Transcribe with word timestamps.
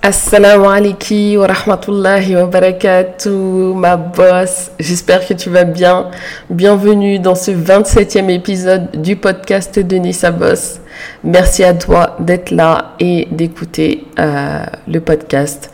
Assalamu 0.00 0.66
alaikum 0.70 1.38
wa 1.38 1.46
rahmatullahi 1.48 2.36
wa 2.36 2.46
barakatuh, 2.46 3.74
ma 3.74 3.96
boss. 3.96 4.70
J'espère 4.78 5.26
que 5.26 5.34
tu 5.34 5.50
vas 5.50 5.64
bien. 5.64 6.10
Bienvenue 6.48 7.18
dans 7.18 7.34
ce 7.34 7.50
27e 7.50 8.30
épisode 8.30 9.02
du 9.02 9.16
podcast 9.16 9.76
de 9.76 9.96
Nissa 9.96 10.30
Boss. 10.30 10.78
Merci 11.24 11.64
à 11.64 11.74
toi 11.74 12.16
d'être 12.20 12.52
là 12.52 12.94
et 13.00 13.26
d'écouter 13.32 14.04
euh, 14.20 14.60
le 14.86 15.00
podcast. 15.00 15.72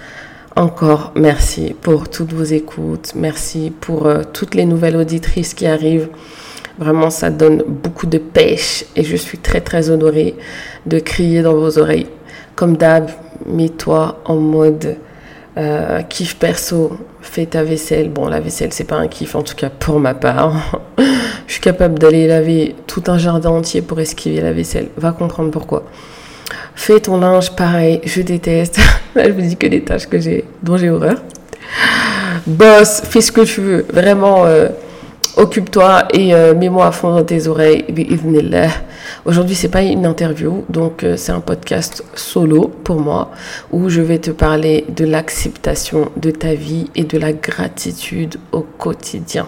Encore 0.57 1.13
merci 1.15 1.77
pour 1.79 2.09
toutes 2.09 2.33
vos 2.33 2.45
écoutes. 2.45 3.13
Merci 3.15 3.75
pour 3.79 4.07
euh, 4.07 4.23
toutes 4.33 4.55
les 4.55 4.65
nouvelles 4.65 4.97
auditrices 4.97 5.53
qui 5.53 5.67
arrivent. 5.67 6.09
Vraiment, 6.79 7.11
ça 7.11 7.29
donne 7.29 7.63
beaucoup 7.67 8.07
de 8.07 8.19
pêche 8.19 8.87
et 8.97 9.05
je 9.05 9.17
suis 9.17 9.37
très 9.37 9.61
très 9.61 9.91
honorée 9.91 10.35
de 10.87 10.99
crier 10.99 11.43
dans 11.43 11.55
vos 11.55 11.79
oreilles. 11.79 12.07
Comme 12.57 12.77
d'hab, 12.79 13.11
mets-toi 13.47 14.21
en 14.25 14.37
mode 14.37 14.97
euh, 15.57 16.03
kiff 16.03 16.37
perso, 16.37 16.99
fais 17.21 17.47
ta 17.47 17.63
vaisselle. 17.63 18.11
Bon, 18.11 18.27
la 18.29 18.41
vaisselle, 18.41 18.73
c'est 18.73 18.85
pas 18.85 18.97
un 18.97 19.07
kiff, 19.07 19.35
en 19.35 19.43
tout 19.43 19.55
cas 19.55 19.71
pour 19.71 20.01
ma 20.01 20.15
part. 20.15 20.81
je 21.47 21.53
suis 21.53 21.61
capable 21.61 21.99
d'aller 21.99 22.27
laver 22.27 22.75
tout 22.87 23.05
un 23.07 23.19
jardin 23.19 23.51
entier 23.51 23.83
pour 23.83 24.01
esquiver 24.01 24.41
la 24.41 24.53
vaisselle. 24.53 24.89
Va 24.97 25.13
comprendre 25.13 25.51
pourquoi. 25.51 25.85
Fais 26.75 26.99
ton 27.01 27.19
linge, 27.19 27.55
pareil, 27.55 28.01
je 28.05 28.23
déteste. 28.23 28.81
Je 29.17 29.31
vous 29.31 29.41
dis 29.43 29.57
que 29.57 29.69
les 29.69 29.83
tâches 29.83 30.09
que 30.09 30.19
j'ai, 30.19 30.45
dont 30.61 30.77
j'ai 30.77 30.91
horreur. 30.91 31.23
Boss, 32.49 33.03
fais 33.05 33.21
ce 33.21 33.31
que 33.31 33.43
tu 33.43 33.61
veux. 33.61 33.87
Vraiment, 33.93 34.45
euh, 34.45 34.69
occupe-toi 35.37 36.09
et 36.13 36.35
euh, 36.35 36.55
mets-moi 36.55 36.87
à 36.87 36.93
fond 36.93 37.15
dans 37.15 37.25
tes 37.25 37.47
oreilles. 37.47 37.85
Aujourd'hui, 39.25 39.55
c'est 39.55 39.69
pas 39.69 39.83
une 39.83 40.07
interview, 40.07 40.65
donc 40.69 41.03
euh, 41.03 41.17
c'est 41.17 41.33
un 41.33 41.41
podcast 41.41 42.05
solo 42.15 42.69
pour 42.69 43.01
moi 43.01 43.31
où 43.73 43.89
je 43.89 44.01
vais 44.01 44.19
te 44.19 44.31
parler 44.31 44.85
de 44.95 45.05
l'acceptation 45.05 46.11
de 46.17 46.31
ta 46.31 46.55
vie 46.55 46.91
et 46.95 47.05
de 47.05 47.19
la 47.19 47.33
gratitude 47.33 48.37
au 48.53 48.61
quotidien. 48.61 49.47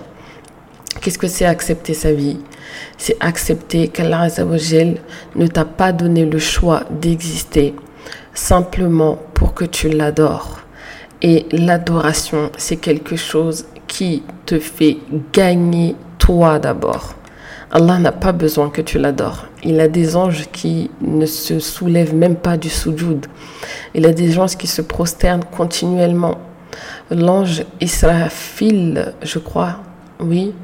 Qu'est-ce 1.00 1.18
que 1.18 1.28
c'est 1.28 1.44
accepter 1.44 1.94
sa 1.94 2.12
vie? 2.12 2.38
C'est 2.98 3.16
accepter 3.20 3.88
qu'Allah 3.88 4.28
ne 5.34 5.46
t'a 5.46 5.64
pas 5.64 5.92
donné 5.92 6.24
le 6.24 6.38
choix 6.38 6.82
d'exister 6.90 7.74
simplement 8.34 9.18
pour 9.34 9.54
que 9.54 9.64
tu 9.64 9.88
l'adores. 9.88 10.60
Et 11.22 11.46
l'adoration, 11.52 12.50
c'est 12.56 12.76
quelque 12.76 13.16
chose 13.16 13.66
qui 13.86 14.22
te 14.44 14.58
fait 14.58 14.98
gagner 15.32 15.96
toi 16.18 16.58
d'abord. 16.58 17.14
Allah 17.70 17.98
n'a 17.98 18.12
pas 18.12 18.32
besoin 18.32 18.70
que 18.70 18.80
tu 18.80 18.98
l'adores. 18.98 19.46
Il 19.64 19.80
a 19.80 19.88
des 19.88 20.16
anges 20.16 20.46
qui 20.52 20.90
ne 21.00 21.26
se 21.26 21.58
soulèvent 21.58 22.14
même 22.14 22.36
pas 22.36 22.56
du 22.56 22.68
soujoud. 22.68 23.26
Il 23.94 24.06
a 24.06 24.12
des 24.12 24.38
anges 24.38 24.56
qui 24.56 24.66
se 24.66 24.82
prosternent 24.82 25.44
continuellement. 25.44 26.38
L'ange 27.10 27.64
Israfil, 27.80 29.14
je 29.22 29.38
crois, 29.38 29.78
oui, 30.20 30.54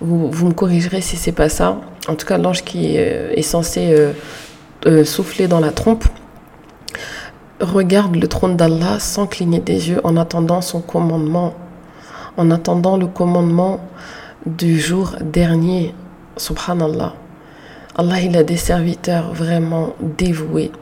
vous, 0.00 0.30
vous, 0.30 0.46
me 0.46 0.52
corrigerez 0.52 1.00
si 1.00 1.16
c'est 1.16 1.32
pas 1.32 1.48
ça. 1.48 1.80
En 2.08 2.14
tout 2.14 2.26
cas, 2.26 2.38
l'ange 2.38 2.62
qui 2.62 2.94
euh, 2.98 3.32
est 3.34 3.42
censé 3.42 3.88
euh, 3.90 4.12
euh, 4.86 5.04
souffler 5.04 5.48
dans 5.48 5.60
la 5.60 5.70
trompe 5.70 6.04
regarde 7.60 8.16
le 8.16 8.26
trône 8.28 8.56
d'Allah 8.56 8.98
sans 8.98 9.26
cligner 9.26 9.60
des 9.60 9.90
yeux 9.90 10.00
en 10.04 10.16
attendant 10.16 10.60
son 10.60 10.80
commandement, 10.80 11.54
en 12.36 12.50
attendant 12.50 12.96
le 12.96 13.06
commandement 13.06 13.80
du 14.46 14.78
jour 14.78 15.16
dernier 15.20 15.94
Subhanallah. 16.36 17.14
Allah, 17.96 18.20
il 18.20 18.36
a 18.36 18.42
des 18.42 18.56
serviteurs 18.56 19.32
vraiment 19.32 19.94
dévoués. 20.00 20.72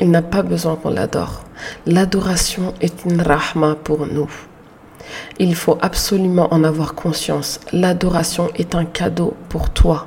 Il 0.00 0.10
n'a 0.10 0.22
pas 0.22 0.42
besoin 0.42 0.76
qu'on 0.76 0.90
l'adore. 0.90 1.42
L'adoration 1.86 2.72
est 2.80 3.04
une 3.04 3.20
rahma 3.20 3.74
pour 3.74 4.06
nous. 4.06 4.30
Il 5.38 5.54
faut 5.54 5.78
absolument 5.82 6.52
en 6.54 6.62
avoir 6.62 6.94
conscience. 6.94 7.60
L'adoration 7.72 8.48
est 8.54 8.74
un 8.74 8.84
cadeau 8.84 9.34
pour 9.48 9.70
toi. 9.70 10.06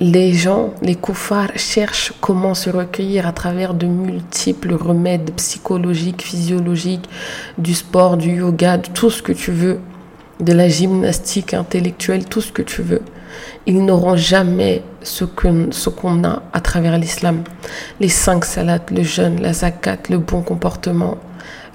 Les 0.00 0.32
gens, 0.32 0.74
les 0.82 0.96
koufars, 0.96 1.50
cherchent 1.56 2.12
comment 2.20 2.54
se 2.54 2.68
recueillir 2.70 3.26
à 3.26 3.32
travers 3.32 3.74
de 3.74 3.86
multiples 3.86 4.74
remèdes 4.74 5.32
psychologiques, 5.36 6.22
physiologiques, 6.22 7.08
du 7.58 7.74
sport, 7.74 8.16
du 8.16 8.36
yoga, 8.36 8.78
de 8.78 8.88
tout 8.88 9.10
ce 9.10 9.22
que 9.22 9.32
tu 9.32 9.52
veux, 9.52 9.78
de 10.40 10.52
la 10.52 10.68
gymnastique 10.68 11.54
intellectuelle, 11.54 12.24
tout 12.24 12.40
ce 12.40 12.50
que 12.50 12.62
tu 12.62 12.82
veux 12.82 13.02
ils 13.66 13.84
n'auront 13.84 14.16
jamais 14.16 14.82
ce 15.02 15.24
qu'on 15.24 15.68
ce 15.70 15.90
a 16.24 16.42
à 16.52 16.60
travers 16.60 16.98
l'islam. 16.98 17.44
Les 18.00 18.08
cinq 18.08 18.44
salats, 18.44 18.84
le 18.90 19.02
jeûne, 19.02 19.40
la 19.40 19.52
zakat, 19.52 19.98
le 20.10 20.18
bon 20.18 20.42
comportement, 20.42 21.18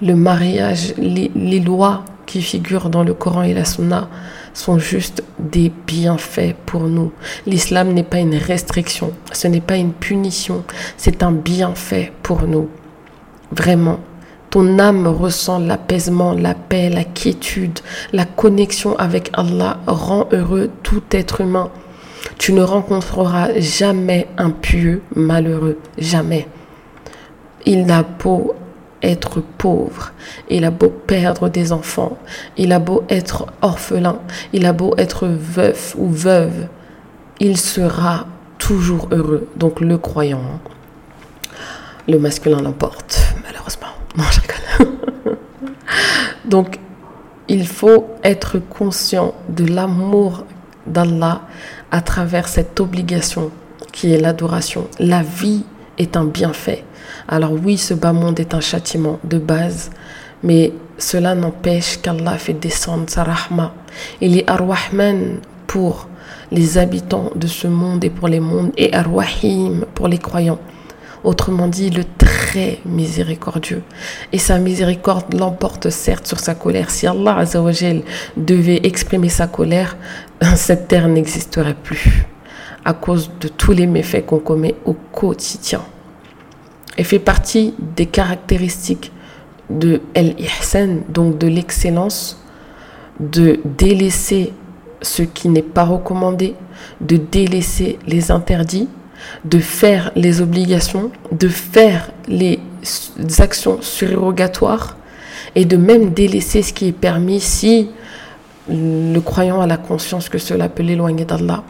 le 0.01 0.15
mariage, 0.15 0.93
les 0.97 1.59
lois 1.59 2.03
qui 2.29 2.43
figurent 2.43 2.91
dans 2.91 3.03
le 3.03 3.15
Coran 3.15 3.41
et 3.41 3.55
la 3.55 3.65
Sunna 3.65 4.07
sont 4.53 4.77
juste 4.77 5.23
des 5.39 5.71
bienfaits 5.87 6.53
pour 6.67 6.81
nous. 6.81 7.11
L'islam 7.47 7.91
n'est 7.91 8.03
pas 8.03 8.19
une 8.19 8.35
restriction, 8.35 9.13
ce 9.31 9.47
n'est 9.47 9.61
pas 9.61 9.77
une 9.77 9.93
punition, 9.93 10.63
c'est 10.95 11.23
un 11.23 11.31
bienfait 11.31 12.13
pour 12.21 12.43
nous. 12.43 12.69
Vraiment. 13.51 13.99
Ton 14.51 14.77
âme 14.77 15.07
ressent 15.07 15.57
l'apaisement, 15.57 16.33
la 16.33 16.53
paix, 16.53 16.89
la 16.89 17.03
quiétude, 17.03 17.79
la 18.13 18.25
connexion 18.25 18.95
avec 18.97 19.31
Allah 19.33 19.79
rend 19.87 20.27
heureux 20.31 20.69
tout 20.83 21.03
être 21.11 21.41
humain. 21.41 21.71
Tu 22.37 22.53
ne 22.53 22.61
rencontreras 22.61 23.59
jamais 23.59 24.27
un 24.37 24.51
pieux 24.51 25.01
malheureux, 25.15 25.79
jamais. 25.97 26.47
Il 27.65 27.89
a 27.89 28.03
beau 28.03 28.53
être 29.01 29.41
pauvre, 29.57 30.11
il 30.49 30.65
a 30.65 30.71
beau 30.71 30.89
perdre 30.89 31.49
des 31.49 31.71
enfants, 31.71 32.17
il 32.57 32.73
a 32.73 32.79
beau 32.79 33.03
être 33.09 33.47
orphelin, 33.61 34.19
il 34.53 34.65
a 34.65 34.73
beau 34.73 34.93
être 34.97 35.27
veuf 35.27 35.95
ou 35.97 36.09
veuve, 36.09 36.67
il 37.39 37.57
sera 37.57 38.27
toujours 38.57 39.07
heureux. 39.11 39.47
Donc 39.55 39.79
le 39.79 39.97
croyant, 39.97 40.59
le 42.07 42.19
masculin 42.19 42.61
l'emporte, 42.61 43.19
malheureusement. 43.43 43.87
Non. 44.17 44.25
Donc, 46.45 46.79
il 47.47 47.67
faut 47.67 48.07
être 48.23 48.59
conscient 48.59 49.35
de 49.49 49.65
l'amour 49.65 50.45
d'Allah 50.87 51.41
à 51.91 52.01
travers 52.01 52.47
cette 52.47 52.79
obligation 52.79 53.51
qui 53.91 54.13
est 54.13 54.19
l'adoration. 54.19 54.87
La 54.99 55.21
vie 55.21 55.63
est 55.97 56.17
un 56.17 56.25
bienfait. 56.25 56.83
Alors 57.27 57.53
oui, 57.53 57.77
ce 57.77 57.93
bas 57.93 58.13
monde 58.13 58.39
est 58.39 58.53
un 58.53 58.59
châtiment 58.59 59.19
de 59.23 59.37
base, 59.37 59.89
mais 60.43 60.73
cela 60.97 61.35
n'empêche 61.35 61.97
qu'Allah 62.01 62.37
fait 62.37 62.53
descendre 62.53 63.05
sa 63.07 63.23
rahma. 63.23 63.73
Il 64.21 64.37
est 64.37 64.49
arwahman 64.49 65.39
pour 65.67 66.07
les 66.51 66.77
habitants 66.77 67.31
de 67.35 67.47
ce 67.47 67.67
monde 67.67 68.03
et 68.03 68.09
pour 68.09 68.27
les 68.27 68.39
mondes 68.39 68.71
et 68.77 68.93
arwahim 68.93 69.85
pour 69.93 70.07
les 70.07 70.17
croyants. 70.17 70.59
Autrement 71.23 71.67
dit, 71.67 71.89
le 71.89 72.03
très 72.17 72.79
miséricordieux. 72.85 73.83
Et 74.31 74.37
sa 74.37 74.57
miséricorde 74.57 75.33
l'emporte 75.33 75.89
certes 75.89 76.25
sur 76.25 76.39
sa 76.39 76.55
colère. 76.55 76.89
Si 76.89 77.07
Allah 77.07 77.37
Azzawajal 77.39 78.03
devait 78.37 78.79
exprimer 78.83 79.27
sa 79.27 79.47
colère, 79.47 79.97
cette 80.55 80.87
terre 80.87 81.09
n'existerait 81.09 81.75
plus 81.75 82.25
à 82.85 82.93
cause 82.93 83.29
de 83.41 83.49
tous 83.49 83.73
les 83.73 83.85
méfaits 83.85 84.25
qu'on 84.25 84.39
commet 84.39 84.75
au 84.85 84.93
quotidien. 84.93 85.81
Elle 86.99 87.05
fait 87.05 87.17
partie 87.17 87.73
des 87.95 88.05
caractéristiques 88.05 89.13
de 89.69 90.01
El-Ihsan, 90.13 91.03
donc 91.07 91.37
de 91.37 91.47
l'excellence, 91.47 92.43
de 93.21 93.61
délaisser 93.63 94.51
ce 95.01 95.23
qui 95.23 95.47
n'est 95.47 95.61
pas 95.61 95.85
recommandé, 95.85 96.55
de 96.99 97.15
délaisser 97.15 97.97
les 98.05 98.31
interdits 98.31 98.89
de 99.45 99.59
faire 99.59 100.11
les 100.15 100.41
obligations, 100.41 101.11
de 101.31 101.47
faire 101.47 102.11
les 102.27 102.59
actions 103.39 103.81
surrogatoires 103.81 104.97
et 105.55 105.65
de 105.65 105.77
même 105.77 106.11
délaisser 106.11 106.61
ce 106.61 106.73
qui 106.73 106.87
est 106.87 106.93
permis 106.93 107.39
si 107.39 107.89
le 108.69 109.19
croyant 109.19 109.61
a 109.61 109.67
la 109.67 109.77
conscience 109.77 110.29
que 110.29 110.37
cela 110.37 110.69
peut 110.69 110.83
l'éloigner 110.83 111.25
d'Allah. 111.25 111.63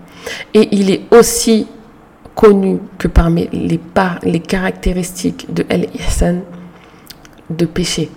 Et 0.53 0.69
il 0.71 0.91
est 0.91 1.01
aussi 1.11 1.67
connu 2.39 2.79
que 2.97 3.09
parmi 3.09 3.49
les, 3.51 3.81
les 4.23 4.39
caractéristiques 4.39 5.53
de 5.53 5.65
El-Ihsan, 5.67 6.37
de 7.49 7.65
péché. 7.65 8.09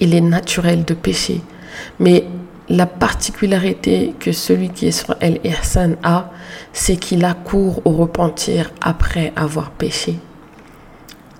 Il 0.00 0.14
est 0.14 0.22
naturel 0.22 0.86
de 0.86 0.94
pécher. 0.94 1.42
Mais 2.00 2.24
la 2.70 2.86
particularité 2.86 4.14
que 4.18 4.32
celui 4.32 4.70
qui 4.70 4.86
est 4.86 4.92
sur 4.92 5.14
El 5.20 5.40
Ihsan 5.44 5.96
a, 6.02 6.30
c'est 6.72 6.96
qu'il 6.96 7.26
accourt 7.26 7.82
au 7.84 7.90
repentir 7.90 8.72
après 8.80 9.34
avoir 9.36 9.72
péché. 9.72 10.18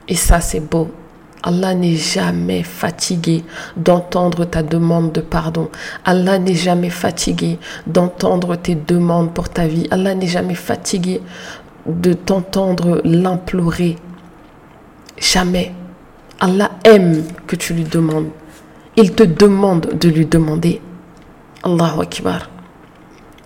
Et 0.09 0.15
ça, 0.15 0.43
c'est 0.43 0.61
beau. 0.61 0.91
Allah 1.45 1.75
n'est 1.75 1.97
jamais 1.97 2.63
fatigué 2.63 3.43
d'entendre 3.77 4.45
ta 4.45 4.63
demande 4.63 5.11
de 5.11 5.21
pardon. 5.21 5.71
Allah 6.05 6.39
n'est 6.39 6.55
jamais 6.55 6.91
fatigué 6.91 7.59
d'entendre 7.87 8.55
tes 8.55 8.77
demandes 8.77 9.35
pour 9.35 9.49
ta 9.49 9.67
vie. 9.67 9.89
Allah 9.91 10.15
n'est 10.15 10.29
jamais 10.29 10.55
fatigué 10.55 11.21
de 11.87 12.13
t'entendre 12.13 13.01
l'implorer. 13.05 13.97
Jamais. 15.19 15.73
Allah 16.41 16.71
aime 16.85 17.23
que 17.47 17.57
tu 17.57 17.75
lui 17.75 17.85
demandes. 17.85 18.29
Il 18.97 19.13
te 19.13 19.23
demande 19.23 19.99
de 19.99 20.09
lui 20.09 20.27
demander. 20.27 20.81
Allahu 21.63 22.03
Akbar. 22.03 22.51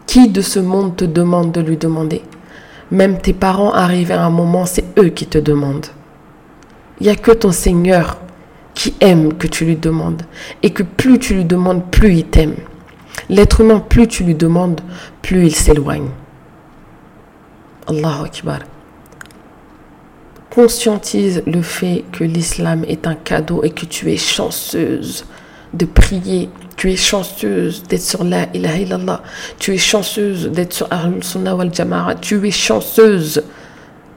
Qui 0.06 0.28
de 0.28 0.40
ce 0.40 0.58
monde 0.58 0.96
te 0.96 1.04
demande 1.04 1.52
de 1.52 1.60
lui 1.60 1.76
demander? 1.76 2.22
Même 2.90 3.18
tes 3.18 3.32
parents 3.32 3.72
arrivent 3.72 4.12
à 4.12 4.24
un 4.24 4.30
moment, 4.30 4.64
c'est 4.64 4.84
eux 4.98 5.08
qui 5.08 5.26
te 5.26 5.38
demandent. 5.38 5.86
Il 7.00 7.04
n'y 7.04 7.12
a 7.12 7.16
que 7.16 7.32
ton 7.32 7.52
Seigneur 7.52 8.18
qui 8.74 8.94
aime 9.00 9.34
que 9.34 9.46
tu 9.46 9.64
lui 9.64 9.76
demandes. 9.76 10.22
Et 10.62 10.70
que 10.70 10.82
plus 10.82 11.18
tu 11.18 11.34
lui 11.34 11.44
demandes, 11.44 11.82
plus 11.90 12.14
il 12.14 12.24
t'aime. 12.24 12.54
L'être 13.28 13.60
humain, 13.60 13.80
plus 13.80 14.06
tu 14.06 14.24
lui 14.24 14.34
demandes, 14.34 14.80
plus 15.22 15.46
il 15.46 15.54
s'éloigne. 15.54 16.08
Allahu 17.88 18.24
Akbar. 18.24 18.60
Conscientise 20.50 21.42
le 21.46 21.62
fait 21.62 22.04
que 22.12 22.24
l'islam 22.24 22.84
est 22.88 23.06
un 23.06 23.14
cadeau 23.14 23.62
et 23.62 23.70
que 23.70 23.84
tu 23.86 24.10
es 24.10 24.16
chanceuse 24.16 25.24
de 25.72 25.84
prier. 25.84 26.48
Tu 26.76 26.90
es 26.90 26.96
chanceuse 26.96 27.82
d'être 27.84 28.02
sur 28.02 28.24
la 28.24 28.48
ilaha 28.54 28.78
illallah. 28.78 29.22
Tu 29.58 29.74
es 29.74 29.78
chanceuse 29.78 30.48
d'être 30.50 30.72
sur 30.72 30.88
Ahlul 30.90 31.22
Sunnah 31.22 31.54
wal 31.54 31.72
Jama'a. 31.72 32.14
Tu 32.16 32.46
es 32.46 32.50
chanceuse. 32.50 33.42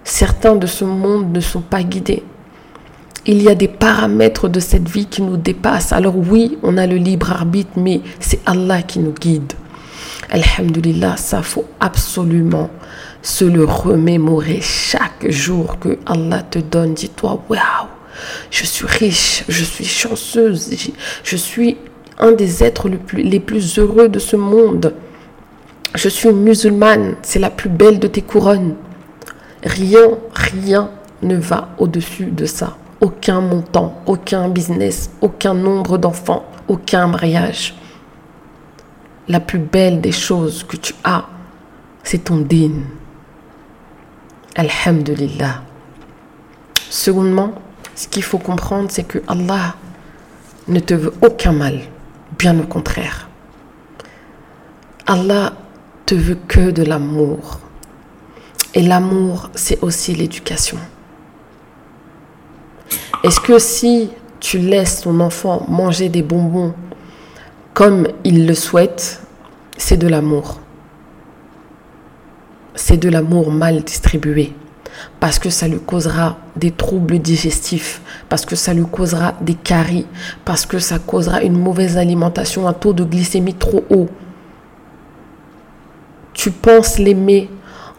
Certains 0.03 0.55
de 0.55 0.65
ce 0.65 0.85
monde 0.85 1.31
ne 1.31 1.39
sont 1.39 1.61
pas 1.61 1.83
guidés. 1.83 2.23
Il 3.25 3.41
y 3.43 3.49
a 3.49 3.55
des 3.55 3.67
paramètres 3.67 4.47
de 4.47 4.59
cette 4.59 4.89
vie 4.89 5.05
qui 5.05 5.21
nous 5.21 5.37
dépassent. 5.37 5.93
Alors 5.93 6.17
oui, 6.17 6.57
on 6.63 6.77
a 6.77 6.87
le 6.87 6.95
libre 6.95 7.31
arbitre, 7.31 7.71
mais 7.75 8.01
c'est 8.19 8.39
Allah 8.45 8.81
qui 8.81 8.99
nous 8.99 9.13
guide. 9.13 9.53
Alhamdulillah, 10.31 11.17
ça 11.17 11.41
faut 11.41 11.65
absolument 11.79 12.69
se 13.21 13.45
le 13.45 13.65
remémorer 13.65 14.59
chaque 14.61 15.29
jour 15.29 15.79
que 15.79 15.97
Allah 16.05 16.41
te 16.43 16.59
donne. 16.59 16.93
Dis-toi, 16.93 17.43
waouh, 17.49 17.87
je 18.49 18.65
suis 18.65 18.85
riche, 18.85 19.43
je 19.47 19.63
suis 19.63 19.85
chanceuse, 19.85 20.69
je 21.23 21.35
suis 21.35 21.77
un 22.17 22.31
des 22.31 22.63
êtres 22.63 22.89
les 23.13 23.39
plus 23.39 23.77
heureux 23.79 24.09
de 24.09 24.19
ce 24.19 24.35
monde. 24.35 24.93
Je 25.95 26.09
suis 26.09 26.31
musulmane, 26.31 27.15
c'est 27.21 27.39
la 27.39 27.49
plus 27.49 27.69
belle 27.69 27.99
de 27.99 28.07
tes 28.07 28.21
couronnes. 28.21 28.75
Rien, 29.63 30.11
rien 30.33 30.91
ne 31.21 31.35
va 31.35 31.69
au-dessus 31.79 32.27
de 32.27 32.45
ça. 32.45 32.77
Aucun 33.01 33.41
montant, 33.41 34.01
aucun 34.05 34.49
business, 34.49 35.09
aucun 35.21 35.53
nombre 35.53 35.97
d'enfants, 35.97 36.45
aucun 36.67 37.07
mariage. 37.07 37.75
La 39.27 39.39
plus 39.39 39.59
belle 39.59 40.01
des 40.01 40.11
choses 40.11 40.63
que 40.63 40.75
tu 40.75 40.93
as, 41.03 41.25
c'est 42.03 42.25
ton 42.25 42.37
dîne. 42.37 42.83
Alhamdulillah. 44.55 45.63
Secondement, 46.89 47.53
ce 47.95 48.07
qu'il 48.07 48.23
faut 48.23 48.39
comprendre, 48.39 48.89
c'est 48.89 49.03
que 49.03 49.19
Allah 49.27 49.75
ne 50.67 50.79
te 50.79 50.93
veut 50.93 51.13
aucun 51.21 51.51
mal, 51.51 51.81
bien 52.37 52.57
au 52.59 52.63
contraire. 52.63 53.29
Allah 55.05 55.53
te 56.05 56.15
veut 56.15 56.37
que 56.47 56.71
de 56.71 56.83
l'amour. 56.83 57.59
Et 58.73 58.81
l'amour, 58.81 59.49
c'est 59.55 59.81
aussi 59.83 60.13
l'éducation. 60.13 60.77
Est-ce 63.23 63.39
que 63.39 63.59
si 63.59 64.11
tu 64.39 64.59
laisses 64.59 65.01
ton 65.01 65.19
enfant 65.19 65.65
manger 65.67 66.09
des 66.09 66.23
bonbons 66.23 66.73
comme 67.73 68.07
il 68.23 68.47
le 68.47 68.53
souhaite, 68.53 69.21
c'est 69.77 69.97
de 69.97 70.07
l'amour? 70.07 70.59
C'est 72.89 72.97
de 72.97 73.09
l'amour 73.09 73.51
mal 73.51 73.83
distribué. 73.83 74.51
Parce 75.19 75.37
que 75.37 75.51
ça 75.51 75.67
lui 75.67 75.79
causera 75.79 76.39
des 76.55 76.71
troubles 76.71 77.19
digestifs, 77.19 78.01
parce 78.29 78.47
que 78.47 78.55
ça 78.55 78.73
lui 78.73 78.85
causera 78.85 79.35
des 79.41 79.53
caries, 79.53 80.07
parce 80.43 80.65
que 80.65 80.79
ça 80.79 80.97
causera 80.97 81.43
une 81.43 81.55
mauvaise 81.55 81.97
alimentation, 81.97 82.67
un 82.67 82.73
taux 82.73 82.93
de 82.93 83.03
glycémie 83.03 83.53
trop 83.53 83.85
haut. 83.91 84.09
Tu 86.33 86.49
penses 86.49 86.97
l'aimer 86.97 87.47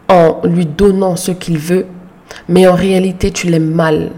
en 0.09 0.41
lui 0.43 0.65
donnant 0.65 1.15
ce 1.15 1.31
qu'il 1.31 1.57
veut, 1.57 1.85
mais 2.49 2.67
en 2.67 2.75
réalité 2.75 3.31
tu 3.31 3.47
l'aimes 3.47 3.73
mal, 3.73 4.11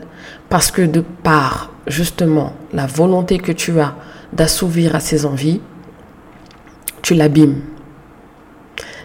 parce 0.50 0.72
que 0.72 0.82
de 0.82 1.02
par 1.02 1.70
justement 1.86 2.54
la 2.74 2.88
volonté 2.88 3.38
que 3.38 3.52
tu 3.52 3.80
as 3.80 3.94
d'assouvir 4.34 4.96
à 4.96 5.00
ses 5.00 5.28
envies, 5.28 5.62
tu 7.04 7.14
l'abîmes. 7.14 7.62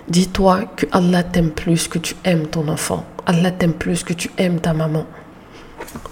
Dis-toi 0.08 0.64
que 0.76 0.86
Allah 0.90 1.22
t'aime 1.22 1.50
plus 1.50 1.86
que 1.86 1.98
tu 1.98 2.14
aimes 2.24 2.46
ton 2.46 2.68
enfant. 2.68 3.04
Allah 3.26 3.50
t'aime 3.50 3.74
plus 3.74 4.02
que 4.02 4.14
tu 4.14 4.30
aimes 4.38 4.58
ta 4.58 4.72
maman. 4.72 5.06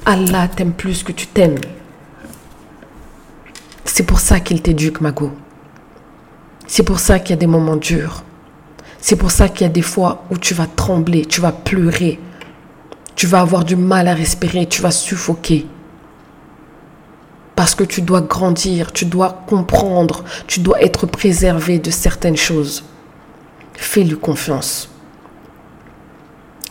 Allah 0.04 0.48
t'aime 0.48 0.72
plus 0.72 1.02
que 1.02 1.12
tu 1.12 1.26
t'aimes. 1.26 1.58
C'est 3.86 4.02
pour 4.02 4.20
ça 4.20 4.40
qu'il 4.40 4.60
t'éduque, 4.60 5.00
Mago. 5.00 5.32
C'est 6.66 6.82
pour 6.82 6.98
ça 6.98 7.18
qu'il 7.18 7.30
y 7.30 7.32
a 7.32 7.40
des 7.40 7.46
moments 7.46 7.76
durs. 7.76 8.22
C'est 9.00 9.16
pour 9.16 9.30
ça 9.30 9.48
qu'il 9.48 9.62
y 9.62 9.70
a 9.70 9.72
des 9.72 9.82
fois 9.82 10.24
où 10.30 10.36
tu 10.36 10.52
vas 10.52 10.66
trembler, 10.66 11.24
tu 11.24 11.40
vas 11.40 11.52
pleurer, 11.52 12.18
tu 13.14 13.26
vas 13.26 13.40
avoir 13.40 13.64
du 13.64 13.76
mal 13.76 14.08
à 14.08 14.14
respirer, 14.14 14.66
tu 14.66 14.82
vas 14.82 14.90
suffoquer. 14.90 15.66
Parce 17.54 17.74
que 17.74 17.84
tu 17.84 18.02
dois 18.02 18.20
grandir, 18.20 18.92
tu 18.92 19.06
dois 19.06 19.44
comprendre, 19.46 20.24
tu 20.46 20.60
dois 20.60 20.82
être 20.82 21.06
préservé 21.06 21.78
de 21.78 21.90
certaines 21.90 22.36
choses. 22.36 22.84
Fais-lui 23.76 24.16
confiance. 24.16 24.88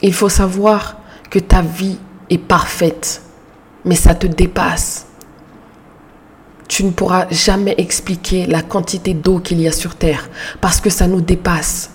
Il 0.02 0.13
faut 0.13 0.30
savoir 0.30 0.98
que 1.30 1.40
ta 1.40 1.62
vie 1.62 1.98
est 2.30 2.38
parfaite, 2.38 3.22
mais 3.86 3.96
ça 3.96 4.13
te 4.13 4.28
dépasse. 4.28 5.07
Tu 6.68 6.84
ne 6.84 6.92
pourras 6.92 7.28
jamais 7.30 7.75
expliquer 7.78 8.46
la 8.48 8.62
quantité 8.62 9.13
d'eau 9.13 9.40
qu'il 9.40 9.62
y 9.62 9.68
a 9.68 9.72
sur 9.72 9.96
Terre 9.96 10.30
parce 10.62 10.81
que 10.81 10.90
ça 10.90 11.07
nous 11.07 11.22
dépasse. 11.22 11.92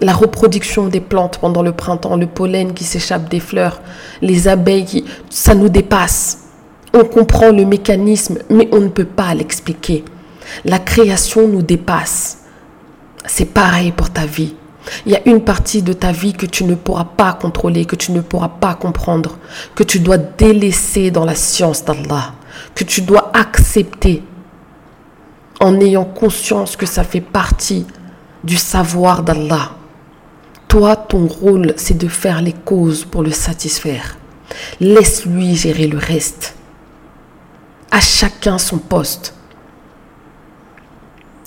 La 0.00 0.12
reproduction 0.12 0.88
des 0.88 1.00
plantes 1.00 1.38
pendant 1.38 1.62
le 1.62 1.72
printemps, 1.72 2.16
le 2.16 2.26
pollen 2.26 2.74
qui 2.74 2.84
s'échappe 2.84 3.30
des 3.30 3.40
fleurs, 3.40 3.80
les 4.20 4.48
abeilles, 4.48 5.04
ça 5.30 5.54
nous 5.54 5.68
dépasse. 5.68 6.48
On 6.92 7.04
comprend 7.04 7.50
le 7.50 7.64
mécanisme, 7.64 8.38
mais 8.50 8.68
on 8.72 8.80
ne 8.80 8.88
peut 8.88 9.04
pas 9.04 9.34
l'expliquer. 9.34 10.04
La 10.64 10.78
création 10.78 11.48
nous 11.48 11.62
dépasse. 11.62 12.43
C'est 13.26 13.46
pareil 13.46 13.92
pour 13.92 14.10
ta 14.10 14.26
vie. 14.26 14.54
Il 15.06 15.12
y 15.12 15.16
a 15.16 15.28
une 15.28 15.42
partie 15.42 15.82
de 15.82 15.92
ta 15.92 16.12
vie 16.12 16.34
que 16.34 16.46
tu 16.46 16.64
ne 16.64 16.74
pourras 16.74 17.04
pas 17.04 17.32
contrôler, 17.32 17.86
que 17.86 17.96
tu 17.96 18.12
ne 18.12 18.20
pourras 18.20 18.48
pas 18.48 18.74
comprendre, 18.74 19.38
que 19.74 19.82
tu 19.82 19.98
dois 19.98 20.18
délaisser 20.18 21.10
dans 21.10 21.24
la 21.24 21.34
science 21.34 21.84
d'Allah, 21.84 22.34
que 22.74 22.84
tu 22.84 23.00
dois 23.00 23.30
accepter 23.34 24.22
en 25.60 25.80
ayant 25.80 26.04
conscience 26.04 26.76
que 26.76 26.86
ça 26.86 27.04
fait 27.04 27.20
partie 27.20 27.86
du 28.42 28.56
savoir 28.56 29.22
d'Allah. 29.22 29.70
Toi, 30.68 30.96
ton 30.96 31.26
rôle, 31.26 31.72
c'est 31.76 31.96
de 31.96 32.08
faire 32.08 32.42
les 32.42 32.52
causes 32.52 33.04
pour 33.04 33.22
le 33.22 33.30
satisfaire. 33.30 34.16
Laisse-lui 34.80 35.54
gérer 35.54 35.86
le 35.86 35.98
reste. 35.98 36.56
À 37.90 38.00
chacun 38.00 38.58
son 38.58 38.78
poste. 38.78 39.33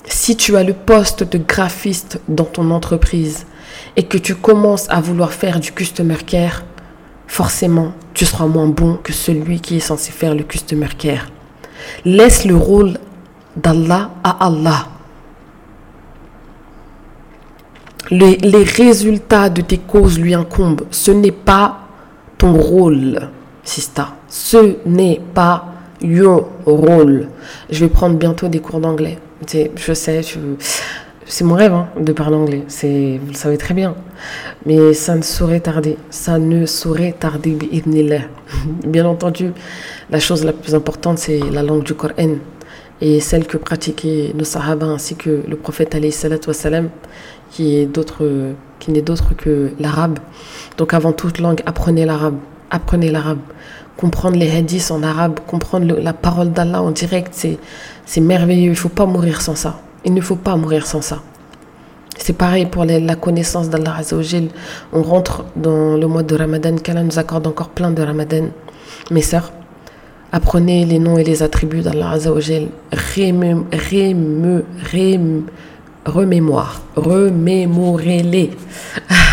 Si 0.08 0.36
tu 0.36 0.56
as 0.56 0.64
le 0.64 0.72
poste 0.72 1.22
de 1.24 1.38
graphiste 1.38 2.20
dans 2.28 2.44
ton 2.44 2.70
entreprise 2.70 3.46
et 3.96 4.04
que 4.04 4.16
tu 4.16 4.34
commences 4.34 4.88
à 4.88 5.00
vouloir 5.00 5.32
faire 5.32 5.60
du 5.60 5.72
customer 5.72 6.16
care, 6.26 6.64
forcément, 7.26 7.92
tu 8.14 8.24
seras 8.24 8.46
moins 8.46 8.68
bon 8.68 8.98
que 9.02 9.12
celui 9.12 9.60
qui 9.60 9.76
est 9.76 9.80
censé 9.80 10.10
faire 10.10 10.34
le 10.34 10.44
customer 10.44 10.88
care. 10.96 11.26
Laisse 12.04 12.44
le 12.44 12.56
rôle 12.56 12.98
d'Allah 13.56 14.10
à 14.24 14.46
Allah. 14.46 14.88
Les, 18.10 18.36
les, 18.36 18.64
résultats 18.64 19.50
de 19.50 19.60
tes 19.60 19.76
causes 19.76 20.18
lui 20.18 20.32
incombent. 20.32 20.86
Ce 20.90 21.10
n'est 21.10 21.30
pas 21.30 21.80
ton 22.38 22.54
rôle, 22.54 23.28
Sista. 23.62 24.14
Ce 24.28 24.76
n'est 24.86 25.20
pas 25.34 25.66
your 26.00 26.48
rôle. 26.64 27.28
Je 27.68 27.80
vais 27.80 27.90
prendre 27.90 28.16
bientôt 28.16 28.48
des 28.48 28.60
cours 28.60 28.80
d'anglais. 28.80 29.18
Je 29.46 29.92
sais, 29.94 30.20
c'est 31.24 31.44
mon 31.44 31.54
rêve 31.54 31.72
hein, 31.72 31.88
de 32.00 32.12
parler 32.12 32.36
anglais. 32.36 32.64
Vous 32.68 33.28
le 33.28 33.34
savez 33.34 33.58
très 33.58 33.74
bien. 33.74 33.94
Mais 34.66 34.94
ça 34.94 35.14
ne 35.14 35.22
saurait 35.22 35.60
tarder. 35.60 35.96
Ça 36.10 36.38
ne 36.38 36.66
saurait 36.66 37.12
tarder, 37.12 37.56
Bien 38.86 39.06
entendu, 39.06 39.52
la 40.10 40.18
chose 40.18 40.44
la 40.44 40.52
plus 40.52 40.74
importante, 40.74 41.18
c'est 41.18 41.38
la 41.52 41.62
langue 41.62 41.84
du 41.84 41.94
Coran 41.94 42.36
et 43.00 43.20
celle 43.20 43.46
que 43.46 43.56
pratiquaient 43.56 44.32
nos 44.34 44.44
sahaba 44.44 44.86
ainsi 44.86 45.14
que 45.14 45.42
le 45.46 45.56
prophète 45.56 45.96
wassalam, 46.46 46.88
qui 47.50 47.76
est 47.76 47.86
d'autre 47.86 48.54
qui 48.80 48.90
n'est 48.90 49.02
d'autre 49.02 49.34
que 49.36 49.70
l'arabe. 49.78 50.18
Donc 50.78 50.94
avant 50.94 51.12
toute 51.12 51.38
langue, 51.38 51.62
apprenez 51.66 52.04
l'arabe. 52.04 52.38
Apprenez 52.70 53.10
l'arabe 53.10 53.38
comprendre 53.98 54.36
les 54.36 54.50
hadiths 54.56 54.90
en 54.90 55.02
arabe, 55.02 55.40
comprendre 55.46 55.98
la 55.98 56.14
parole 56.14 56.52
d'Allah 56.52 56.80
en 56.80 56.92
direct, 56.92 57.46
c'est 58.06 58.20
merveilleux. 58.20 58.68
Il 58.68 58.70
ne 58.70 58.74
faut 58.74 58.88
pas 58.88 59.04
mourir 59.04 59.42
sans 59.42 59.56
ça. 59.56 59.80
Il 60.04 60.14
ne 60.14 60.20
faut 60.22 60.36
pas 60.36 60.56
mourir 60.56 60.86
sans 60.86 61.02
ça. 61.02 61.20
C'est 62.16 62.32
pareil 62.32 62.66
pour 62.66 62.84
la 62.84 63.16
connaissance 63.16 63.68
d'Allah 63.68 63.96
Azzawajal. 63.98 64.48
On 64.92 65.02
rentre 65.02 65.44
dans 65.56 65.96
le 65.96 66.06
mois 66.06 66.22
de 66.22 66.34
Ramadan, 66.36 66.76
qu'Allah 66.76 67.02
nous 67.02 67.18
accorde 67.18 67.46
encore 67.48 67.70
plein 67.70 67.90
de 67.90 68.02
Ramadan. 68.02 68.46
Mes 69.10 69.22
sœurs, 69.22 69.52
Apprenez 70.30 70.84
les 70.84 70.98
noms 70.98 71.16
et 71.16 71.24
les 71.24 71.42
attributs 71.42 71.80
d'Allah 71.80 72.10
Azzawajal. 72.10 72.68
Remémoire. 76.04 76.82
Remémorez-les. 76.96 78.50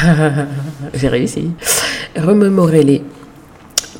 J'ai 0.93 1.07
réussi. 1.09 1.51
Remémorez-les. 2.17 3.03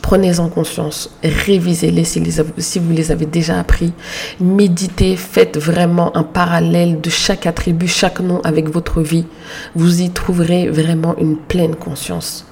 Prenez-en 0.06 0.50
conscience, 0.50 1.10
révisez-les 1.24 2.04
si, 2.04 2.80
vous 2.80 2.92
les 2.94 3.12
avez 3.12 3.26
déjà 3.26 3.60
appris. 3.60 3.92
Méditez, 4.40 5.16
faites 5.16 5.58
vraiment 5.58 6.16
un 6.16 6.22
parallèle 6.22 7.02
de 7.02 7.10
chaque 7.10 7.48
attribut, 7.48 7.88
chaque 7.88 8.20
nom 8.20 8.40
avec 8.44 8.70
votre 8.70 9.02
vie. 9.02 9.26
Vous 9.74 10.04
y 10.04 10.12
trouverez 10.12 10.70
vraiment 10.70 11.16
une 11.18 11.38
pleine 11.38 11.76
conscience. 11.76 12.46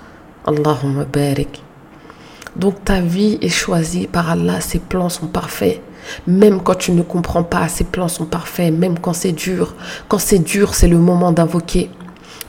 Allahumma 0.48 1.06
barik. 1.06 1.62
Donc 2.56 2.84
ta 2.84 3.02
vie 3.02 3.38
est 3.40 3.50
choisie 3.50 4.08
par 4.08 4.32
Allah, 4.32 4.60
ses 4.60 4.80
plans 4.80 5.10
sont 5.10 5.28
parfaits. 5.28 5.80
Même 6.26 6.60
quand 6.60 6.80
tu 6.80 6.92
ne 6.92 7.04
comprends 7.04 7.44
pas, 7.44 7.68
ses 7.68 7.84
plans 7.84 8.08
sont 8.08 8.26
parfaits, 8.26 8.74
même 8.74 8.98
quand 8.98 9.14
c'est 9.14 9.32
dur. 9.32 9.76
Quand 10.08 10.18
c'est 10.18 10.40
dur, 10.40 10.74
c'est 10.74 10.88
le 10.88 10.98
moment 10.98 11.32
d'invoquer. 11.32 11.92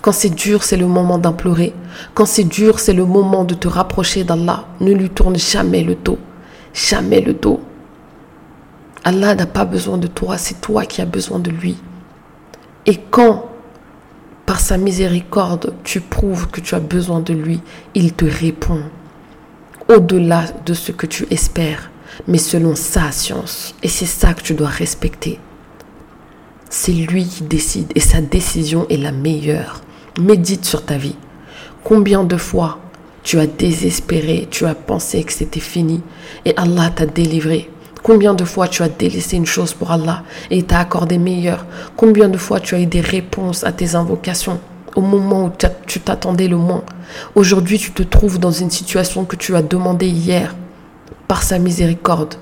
Quand 0.04 0.12
c'est 0.12 0.34
dur, 0.34 0.64
c'est 0.64 0.76
le 0.76 0.86
moment 0.86 1.16
d'implorer. 1.16 1.72
Quand 2.12 2.26
c'est 2.26 2.44
dur, 2.44 2.78
c'est 2.78 2.92
le 2.92 3.06
moment 3.06 3.42
de 3.44 3.54
te 3.54 3.68
rapprocher 3.68 4.22
d'Allah. 4.22 4.66
Ne 4.80 4.92
lui 4.92 5.08
tourne 5.08 5.38
jamais 5.38 5.82
le 5.82 5.94
dos. 5.94 6.18
Jamais 6.74 7.22
le 7.22 7.32
dos. 7.32 7.62
Allah 9.02 9.34
n'a 9.34 9.46
pas 9.46 9.64
besoin 9.64 9.96
de 9.96 10.06
toi, 10.06 10.36
c'est 10.36 10.60
toi 10.60 10.84
qui 10.84 11.00
as 11.00 11.06
besoin 11.06 11.38
de 11.38 11.50
lui. 11.50 11.78
Et 12.84 12.98
quand, 13.10 13.48
par 14.44 14.60
sa 14.60 14.76
miséricorde, 14.76 15.72
tu 15.84 16.02
prouves 16.02 16.48
que 16.48 16.60
tu 16.60 16.74
as 16.74 16.80
besoin 16.80 17.20
de 17.20 17.32
lui, 17.32 17.62
il 17.94 18.12
te 18.12 18.26
répond 18.26 18.82
au-delà 19.88 20.44
de 20.66 20.74
ce 20.74 20.92
que 20.92 21.06
tu 21.06 21.26
espères, 21.30 21.90
mais 22.28 22.36
selon 22.36 22.74
sa 22.74 23.10
science. 23.10 23.74
Et 23.82 23.88
c'est 23.88 24.04
ça 24.04 24.34
que 24.34 24.42
tu 24.42 24.52
dois 24.52 24.68
respecter. 24.68 25.40
C'est 26.68 26.92
lui 26.92 27.24
qui 27.24 27.44
décide 27.44 27.90
et 27.94 28.00
sa 28.00 28.20
décision 28.20 28.86
est 28.90 28.98
la 28.98 29.10
meilleure. 29.10 29.80
Médite 30.20 30.64
sur 30.64 30.84
ta 30.84 30.96
vie. 30.96 31.16
Combien 31.82 32.22
de 32.22 32.36
fois 32.36 32.78
tu 33.24 33.40
as 33.40 33.48
désespéré, 33.48 34.46
tu 34.48 34.64
as 34.64 34.76
pensé 34.76 35.24
que 35.24 35.32
c'était 35.32 35.58
fini 35.58 36.02
et 36.44 36.56
Allah 36.56 36.90
t'a 36.94 37.04
délivré? 37.04 37.68
Combien 38.04 38.32
de 38.32 38.44
fois 38.44 38.68
tu 38.68 38.84
as 38.84 38.88
délaissé 38.88 39.36
une 39.36 39.44
chose 39.44 39.74
pour 39.74 39.90
Allah 39.90 40.22
et 40.52 40.62
t'a 40.62 40.78
accordé 40.78 41.18
meilleur? 41.18 41.66
Combien 41.96 42.28
de 42.28 42.38
fois 42.38 42.60
tu 42.60 42.76
as 42.76 42.80
eu 42.80 42.86
des 42.86 43.00
réponses 43.00 43.64
à 43.64 43.72
tes 43.72 43.96
invocations 43.96 44.60
au 44.94 45.00
moment 45.00 45.46
où 45.46 45.52
tu 45.84 45.98
t'attendais 45.98 46.46
le 46.46 46.58
moins? 46.58 46.84
Aujourd'hui, 47.34 47.80
tu 47.80 47.90
te 47.90 48.04
trouves 48.04 48.38
dans 48.38 48.52
une 48.52 48.70
situation 48.70 49.24
que 49.24 49.34
tu 49.34 49.56
as 49.56 49.62
demandé 49.62 50.06
hier 50.06 50.54
par 51.26 51.42
sa 51.42 51.58
miséricorde. 51.58 52.36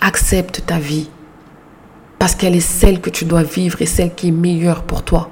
Accepte 0.00 0.62
ta 0.64 0.78
vie 0.78 1.10
parce 2.18 2.34
qu'elle 2.34 2.56
est 2.56 2.60
celle 2.60 3.02
que 3.02 3.10
tu 3.10 3.26
dois 3.26 3.42
vivre 3.42 3.82
et 3.82 3.86
celle 3.86 4.14
qui 4.14 4.28
est 4.28 4.32
meilleure 4.32 4.84
pour 4.84 5.02
toi. 5.02 5.28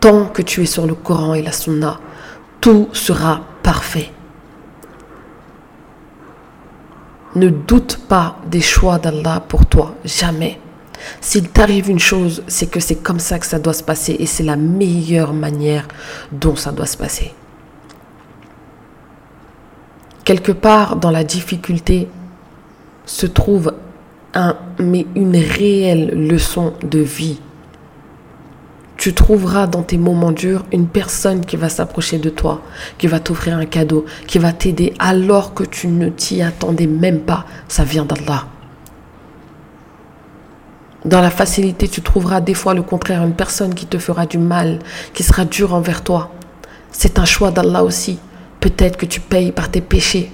Tant 0.00 0.26
que 0.26 0.42
tu 0.42 0.62
es 0.62 0.66
sur 0.66 0.86
le 0.86 0.94
Coran 0.94 1.34
et 1.34 1.42
la 1.42 1.52
Sunna, 1.52 2.00
tout 2.60 2.88
sera 2.92 3.42
parfait. 3.62 4.10
Ne 7.36 7.48
doute 7.48 8.00
pas 8.08 8.38
des 8.46 8.60
choix 8.60 8.98
d'Allah 8.98 9.42
pour 9.46 9.66
toi, 9.66 9.94
jamais. 10.04 10.58
S'il 11.20 11.48
t'arrive 11.48 11.88
une 11.88 11.98
chose, 11.98 12.42
c'est 12.48 12.70
que 12.70 12.80
c'est 12.80 12.96
comme 12.96 13.20
ça 13.20 13.38
que 13.38 13.46
ça 13.46 13.58
doit 13.58 13.72
se 13.72 13.82
passer 13.82 14.16
et 14.18 14.26
c'est 14.26 14.42
la 14.42 14.56
meilleure 14.56 15.32
manière 15.32 15.86
dont 16.32 16.56
ça 16.56 16.72
doit 16.72 16.86
se 16.86 16.96
passer. 16.96 17.32
Quelque 20.24 20.52
part 20.52 20.96
dans 20.96 21.10
la 21.10 21.24
difficulté 21.24 22.08
se 23.06 23.26
trouve 23.26 23.74
un, 24.34 24.56
mais 24.78 25.06
une 25.14 25.36
réelle 25.36 26.28
leçon 26.28 26.74
de 26.82 27.00
vie. 27.00 27.40
Tu 29.00 29.14
trouveras 29.14 29.66
dans 29.66 29.82
tes 29.82 29.96
moments 29.96 30.30
durs 30.30 30.66
une 30.72 30.86
personne 30.86 31.46
qui 31.46 31.56
va 31.56 31.70
s'approcher 31.70 32.18
de 32.18 32.28
toi, 32.28 32.60
qui 32.98 33.06
va 33.06 33.18
t'offrir 33.18 33.56
un 33.56 33.64
cadeau, 33.64 34.04
qui 34.26 34.38
va 34.38 34.52
t'aider 34.52 34.92
alors 34.98 35.54
que 35.54 35.64
tu 35.64 35.88
ne 35.88 36.10
t'y 36.10 36.42
attendais 36.42 36.86
même 36.86 37.20
pas. 37.20 37.46
Ça 37.66 37.82
vient 37.82 38.04
d'Allah. 38.04 38.44
Dans 41.06 41.22
la 41.22 41.30
facilité, 41.30 41.88
tu 41.88 42.02
trouveras 42.02 42.42
des 42.42 42.52
fois 42.52 42.74
le 42.74 42.82
contraire, 42.82 43.24
une 43.24 43.32
personne 43.32 43.74
qui 43.74 43.86
te 43.86 43.96
fera 43.96 44.26
du 44.26 44.36
mal, 44.36 44.80
qui 45.14 45.22
sera 45.22 45.46
dure 45.46 45.72
envers 45.72 46.04
toi. 46.04 46.30
C'est 46.92 47.18
un 47.18 47.24
choix 47.24 47.50
d'Allah 47.50 47.82
aussi. 47.82 48.18
Peut-être 48.60 48.98
que 48.98 49.06
tu 49.06 49.20
payes 49.20 49.50
par 49.50 49.70
tes 49.70 49.80
péchés. 49.80 50.30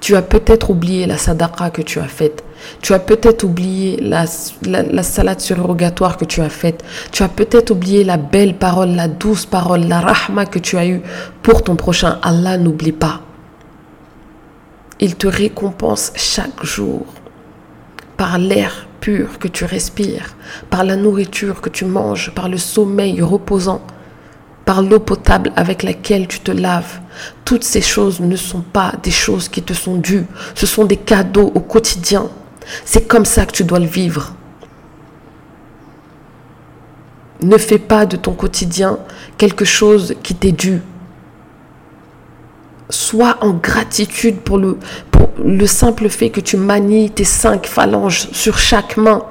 Tu 0.00 0.16
as 0.16 0.22
peut-être 0.22 0.70
oublié 0.70 1.06
la 1.06 1.18
sadaqa 1.18 1.70
que 1.70 1.82
tu 1.82 2.00
as 2.00 2.08
faite. 2.08 2.42
Tu 2.80 2.94
as 2.94 2.98
peut-être 2.98 3.44
oublié 3.44 3.96
la, 4.00 4.24
la, 4.66 5.02
salade 5.02 5.40
surrogatoire 5.40 6.16
que 6.16 6.24
tu 6.24 6.40
as 6.40 6.48
faite. 6.48 6.84
Tu 7.10 7.22
as 7.22 7.28
peut-être 7.28 7.70
oublié 7.70 8.04
la 8.04 8.16
belle 8.16 8.56
parole, 8.56 8.90
la 8.90 9.08
douce 9.08 9.46
parole, 9.46 9.82
la 9.82 10.00
rahma 10.00 10.46
que 10.46 10.58
tu 10.58 10.76
as 10.76 10.86
eue 10.86 11.02
pour 11.42 11.62
ton 11.62 11.76
prochain. 11.76 12.18
Allah 12.22 12.58
n'oublie 12.58 12.92
pas. 12.92 13.20
Il 15.00 15.16
te 15.16 15.26
récompense 15.26 16.12
chaque 16.14 16.64
jour 16.64 17.06
par 18.16 18.38
l'air 18.38 18.86
pur 19.00 19.40
que 19.40 19.48
tu 19.48 19.64
respires, 19.64 20.36
par 20.70 20.84
la 20.84 20.94
nourriture 20.94 21.60
que 21.60 21.68
tu 21.68 21.84
manges, 21.84 22.30
par 22.34 22.48
le 22.48 22.56
sommeil 22.56 23.20
reposant, 23.20 23.82
par 24.64 24.80
l'eau 24.80 25.00
potable 25.00 25.52
avec 25.56 25.82
laquelle 25.82 26.28
tu 26.28 26.38
te 26.40 26.52
laves. 26.52 27.00
Toutes 27.44 27.64
ces 27.64 27.80
choses 27.80 28.20
ne 28.20 28.36
sont 28.36 28.60
pas 28.60 28.92
des 29.02 29.10
choses 29.10 29.48
qui 29.48 29.62
te 29.62 29.72
sont 29.72 29.96
dues, 29.96 30.26
ce 30.54 30.66
sont 30.66 30.84
des 30.84 30.96
cadeaux 30.96 31.50
au 31.54 31.60
quotidien. 31.60 32.30
C'est 32.84 33.08
comme 33.08 33.24
ça 33.24 33.46
que 33.46 33.52
tu 33.52 33.64
dois 33.64 33.78
le 33.78 33.86
vivre. 33.86 34.34
Ne 37.42 37.58
fais 37.58 37.78
pas 37.78 38.06
de 38.06 38.16
ton 38.16 38.32
quotidien 38.34 38.98
quelque 39.36 39.64
chose 39.64 40.14
qui 40.22 40.34
t'est 40.34 40.52
dû. 40.52 40.80
Sois 42.88 43.38
en 43.40 43.54
gratitude 43.54 44.40
pour 44.40 44.58
le, 44.58 44.78
le 45.42 45.66
simple 45.66 46.08
fait 46.08 46.30
que 46.30 46.40
tu 46.40 46.56
manies 46.56 47.10
tes 47.10 47.24
cinq 47.24 47.66
phalanges 47.66 48.28
sur 48.32 48.58
chaque 48.58 48.96
main, 48.96 49.24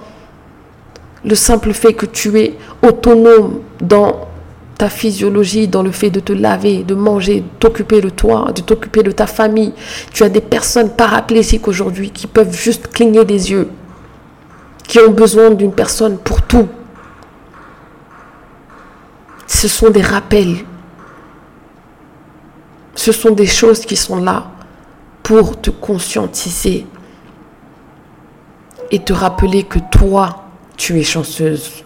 le 1.23 1.35
simple 1.35 1.73
fait 1.73 1.93
que 1.93 2.05
tu 2.05 2.39
es 2.39 2.57
autonome 2.81 3.61
dans 3.79 4.27
physiologie, 4.89 5.67
dans 5.67 5.83
le 5.83 5.91
fait 5.91 6.09
de 6.09 6.19
te 6.19 6.33
laver, 6.33 6.83
de 6.83 6.95
manger, 6.95 7.41
de 7.41 7.47
t'occuper 7.59 8.01
de 8.01 8.09
toi, 8.09 8.51
de 8.55 8.61
t'occuper 8.61 9.03
de 9.03 9.11
ta 9.11 9.27
famille. 9.27 9.73
Tu 10.13 10.23
as 10.23 10.29
des 10.29 10.41
personnes 10.41 10.95
paraplégiques 10.95 11.67
aujourd'hui 11.67 12.11
qui 12.11 12.27
peuvent 12.27 12.55
juste 12.55 12.87
cligner 12.87 13.25
des 13.25 13.51
yeux, 13.51 13.69
qui 14.83 14.99
ont 14.99 15.11
besoin 15.11 15.51
d'une 15.51 15.73
personne 15.73 16.17
pour 16.17 16.41
tout. 16.41 16.67
Ce 19.47 19.67
sont 19.67 19.89
des 19.89 20.01
rappels. 20.01 20.57
Ce 22.95 23.11
sont 23.11 23.31
des 23.31 23.47
choses 23.47 23.85
qui 23.85 23.95
sont 23.95 24.17
là 24.17 24.51
pour 25.23 25.59
te 25.59 25.69
conscientiser 25.69 26.85
et 28.91 28.99
te 28.99 29.13
rappeler 29.13 29.63
que 29.63 29.79
toi, 29.91 30.43
tu 30.77 30.99
es 30.99 31.03
chanceuse. 31.03 31.83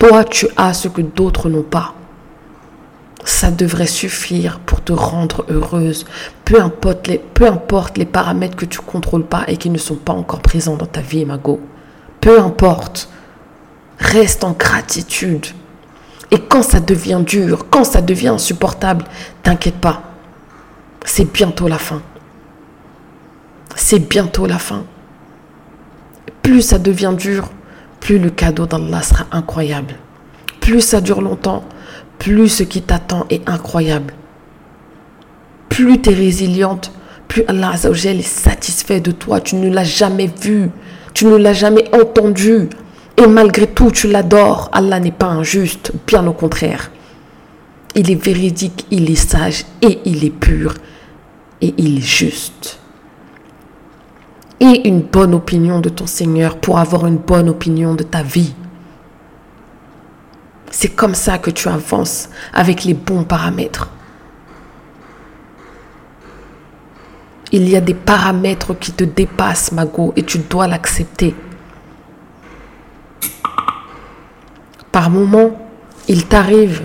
Toi, 0.00 0.24
tu 0.24 0.48
as 0.56 0.74
ce 0.74 0.88
que 0.88 1.02
d'autres 1.02 1.48
n'ont 1.48 1.62
pas. 1.62 1.94
Ça 3.24 3.52
devrait 3.52 3.86
suffire 3.86 4.58
pour 4.60 4.82
te 4.82 4.92
rendre 4.92 5.44
heureuse, 5.48 6.06
peu 6.44 6.60
importe 6.60 7.06
les, 7.06 7.18
peu 7.18 7.46
importe 7.46 7.98
les 7.98 8.06
paramètres 8.06 8.56
que 8.56 8.64
tu 8.64 8.80
contrôles 8.80 9.26
pas 9.26 9.44
et 9.46 9.56
qui 9.56 9.70
ne 9.70 9.78
sont 9.78 9.94
pas 9.94 10.12
encore 10.12 10.40
présents 10.40 10.76
dans 10.76 10.86
ta 10.86 11.02
vie, 11.02 11.24
Mago. 11.24 11.60
Peu 12.20 12.40
importe. 12.40 13.08
Reste 13.98 14.42
en 14.42 14.52
gratitude. 14.52 15.46
Et 16.32 16.38
quand 16.38 16.62
ça 16.62 16.80
devient 16.80 17.22
dur, 17.24 17.66
quand 17.70 17.84
ça 17.84 18.00
devient 18.00 18.28
insupportable, 18.28 19.04
t'inquiète 19.44 19.76
pas. 19.76 20.02
C'est 21.04 21.30
bientôt 21.30 21.68
la 21.68 21.78
fin 21.78 22.02
c'est 23.80 23.98
bientôt 23.98 24.46
la 24.46 24.58
fin. 24.58 24.84
Plus 26.42 26.62
ça 26.62 26.78
devient 26.78 27.14
dur, 27.16 27.48
plus 28.00 28.18
le 28.18 28.30
cadeau 28.30 28.66
d'Allah 28.66 29.02
sera 29.02 29.26
incroyable. 29.30 29.94
Plus 30.60 30.80
ça 30.80 31.00
dure 31.00 31.20
longtemps, 31.20 31.64
plus 32.18 32.48
ce 32.48 32.62
qui 32.62 32.82
t'attend 32.82 33.26
est 33.30 33.48
incroyable. 33.48 34.14
Plus 35.68 36.00
tu 36.00 36.10
es 36.10 36.14
résiliente, 36.14 36.92
plus 37.28 37.44
Allah 37.46 37.74
est 37.74 38.22
satisfait 38.22 39.00
de 39.00 39.12
toi. 39.12 39.40
Tu 39.40 39.54
ne 39.56 39.70
l'as 39.70 39.84
jamais 39.84 40.30
vu, 40.40 40.70
tu 41.14 41.26
ne 41.26 41.36
l'as 41.36 41.52
jamais 41.52 41.88
entendu. 41.94 42.68
Et 43.16 43.26
malgré 43.26 43.66
tout, 43.66 43.90
tu 43.90 44.08
l'adores. 44.08 44.68
Allah 44.72 44.98
n'est 44.98 45.12
pas 45.12 45.26
injuste, 45.26 45.92
bien 46.06 46.26
au 46.26 46.32
contraire. 46.32 46.90
Il 47.94 48.10
est 48.10 48.22
véridique, 48.22 48.86
il 48.90 49.10
est 49.10 49.14
sage 49.14 49.64
et 49.82 50.00
il 50.04 50.24
est 50.24 50.30
pur 50.30 50.74
et 51.60 51.74
il 51.76 51.98
est 51.98 52.06
juste 52.06 52.79
et 54.60 54.86
une 54.86 55.00
bonne 55.00 55.34
opinion 55.34 55.80
de 55.80 55.88
ton 55.88 56.06
Seigneur 56.06 56.58
pour 56.58 56.78
avoir 56.78 57.06
une 57.06 57.16
bonne 57.16 57.48
opinion 57.48 57.94
de 57.94 58.02
ta 58.02 58.22
vie. 58.22 58.54
C'est 60.70 60.90
comme 60.90 61.14
ça 61.14 61.38
que 61.38 61.50
tu 61.50 61.68
avances 61.68 62.28
avec 62.52 62.84
les 62.84 62.94
bons 62.94 63.24
paramètres. 63.24 63.88
Il 67.52 67.68
y 67.68 67.74
a 67.74 67.80
des 67.80 67.94
paramètres 67.94 68.74
qui 68.78 68.92
te 68.92 69.02
dépassent, 69.02 69.72
Mago, 69.72 70.12
et 70.14 70.22
tu 70.22 70.38
dois 70.38 70.68
l'accepter. 70.68 71.34
Par 74.92 75.10
moment, 75.10 75.50
il 76.06 76.26
t'arrive 76.26 76.82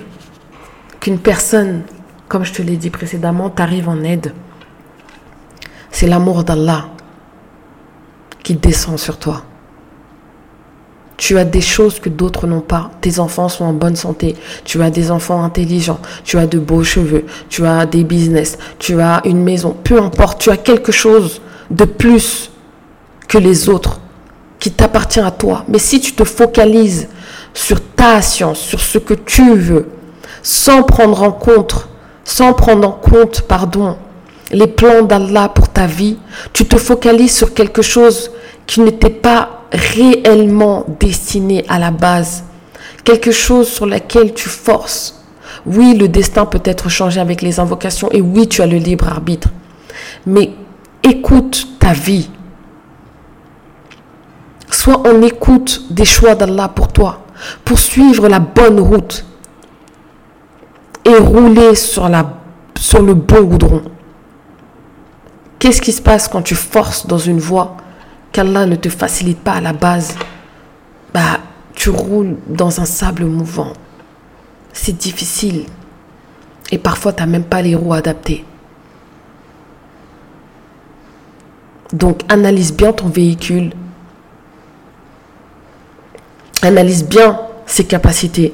qu'une 1.00 1.20
personne, 1.20 1.84
comme 2.28 2.46
je 2.46 2.54
te 2.54 2.62
l'ai 2.64 2.78
dit 2.78 2.90
précédemment, 2.90 3.50
t'arrive 3.50 3.90
en 3.90 4.02
aide. 4.04 4.34
C'est 5.92 6.08
l'amour 6.08 6.44
d'Allah 6.44 6.95
qui 8.46 8.54
descend 8.54 8.98
sur 9.00 9.18
toi. 9.18 9.42
Tu 11.18 11.38
as 11.38 11.46
des 11.46 11.62
choses 11.62 12.00
que 12.00 12.10
d'autres 12.10 12.46
n'ont 12.46 12.62
pas. 12.62 12.92
Tes 13.02 13.20
enfants 13.20 13.50
sont 13.50 13.66
en 13.66 13.74
bonne 13.74 13.96
santé. 13.96 14.36
Tu 14.66 14.84
as 14.84 14.92
des 14.92 15.10
enfants 15.10 15.44
intelligents. 15.44 16.00
Tu 16.24 16.38
as 16.38 16.46
de 16.46 16.60
beaux 16.60 16.84
cheveux. 16.84 17.26
Tu 17.50 17.66
as 17.66 17.86
des 17.88 18.04
business. 18.04 18.58
Tu 18.78 19.02
as 19.02 19.22
une 19.26 19.44
maison. 19.44 19.76
Peu 19.84 20.00
importe. 20.00 20.42
Tu 20.42 20.52
as 20.52 20.58
quelque 20.58 20.92
chose 20.92 21.42
de 21.72 21.86
plus 21.86 22.52
que 23.28 23.40
les 23.40 23.68
autres 23.68 24.00
qui 24.60 24.72
t'appartient 24.72 25.22
à 25.22 25.32
toi. 25.32 25.64
Mais 25.68 25.80
si 25.80 26.00
tu 26.00 26.14
te 26.14 26.24
focalises 26.24 27.08
sur 27.54 27.82
ta 27.96 28.22
science, 28.22 28.60
sur 28.60 28.80
ce 28.80 29.00
que 29.00 29.16
tu 29.16 29.56
veux, 29.56 29.88
sans 30.44 30.84
prendre 30.84 31.24
en 31.24 31.32
compte, 31.32 31.88
sans 32.24 32.54
prendre 32.54 32.88
en 32.88 32.92
compte, 32.92 33.42
pardon, 33.42 33.98
les 34.52 34.68
plans 34.68 35.02
d'Allah 35.02 35.50
pour 35.50 35.70
ta 35.70 35.88
vie, 35.88 36.18
tu 36.54 36.66
te 36.66 36.78
focalises 36.78 37.36
sur 37.36 37.54
quelque 37.54 37.82
chose 37.82 38.30
qui 38.68 38.82
n'était 38.82 39.10
pas 39.10 39.62
réellement 39.72 40.86
destiné 41.00 41.66
à 41.68 41.80
la 41.80 41.92
base, 41.92 42.44
quelque 43.04 43.32
chose 43.32 43.68
sur 43.68 43.86
laquelle 43.86 44.34
tu 44.34 44.50
forces. 44.50 45.24
Oui, 45.66 45.96
le 45.96 46.08
destin 46.08 46.46
peut 46.46 46.62
être 46.64 46.90
changé 46.90 47.20
avec 47.20 47.42
les 47.42 47.60
invocations 47.60 48.10
et 48.12 48.22
oui, 48.22 48.48
tu 48.48 48.62
as 48.62 48.68
le 48.68 48.78
libre 48.78 49.08
arbitre. 49.08 49.50
Mais 50.26 50.52
écoute 51.04 51.68
ta 51.80 51.94
vie. 51.94 52.30
Sois 54.70 55.08
en 55.08 55.22
écoute 55.22 55.86
des 55.90 56.06
choix 56.06 56.36
d'Allah 56.36 56.68
pour 56.68 56.90
toi, 56.90 57.26
pour 57.64 57.80
suivre 57.80 58.28
la 58.28 58.40
bonne 58.40 58.80
route 58.80 59.26
et 61.06 61.16
rouler 61.16 61.76
sur 61.76 62.10
le 62.10 63.14
bon 63.14 63.44
goudron. 63.44 63.84
Qu'est-ce 65.60 65.82
qui 65.82 65.92
se 65.92 66.02
passe 66.02 66.28
quand 66.28 66.42
tu 66.42 66.56
forces 66.56 67.08
dans 67.08 67.18
une 67.18 67.40
voie 67.40 67.78
qu'Allah 68.36 68.66
ne 68.66 68.76
te 68.76 68.90
facilite 68.90 69.40
pas 69.40 69.54
à 69.54 69.62
la 69.62 69.72
base, 69.72 70.14
bah, 71.14 71.40
tu 71.74 71.90
roules 71.90 72.36
dans 72.48 72.82
un 72.82 72.86
sable 72.86 73.24
mouvant. 73.24 73.72
C'est 74.74 74.98
difficile. 74.98 75.68
Et 76.70 76.78
parfois, 76.78 77.14
tu 77.14 77.22
n'as 77.22 77.28
même 77.28 77.46
pas 77.46 77.62
les 77.62 77.76
roues 77.76 77.94
adaptées. 77.94 78.44
Donc, 81.94 82.24
analyse 82.28 82.74
bien 82.74 82.92
ton 82.92 83.08
véhicule. 83.08 83.72
Analyse 86.62 87.06
bien 87.06 87.40
ses 87.66 87.86
capacités. 87.86 88.54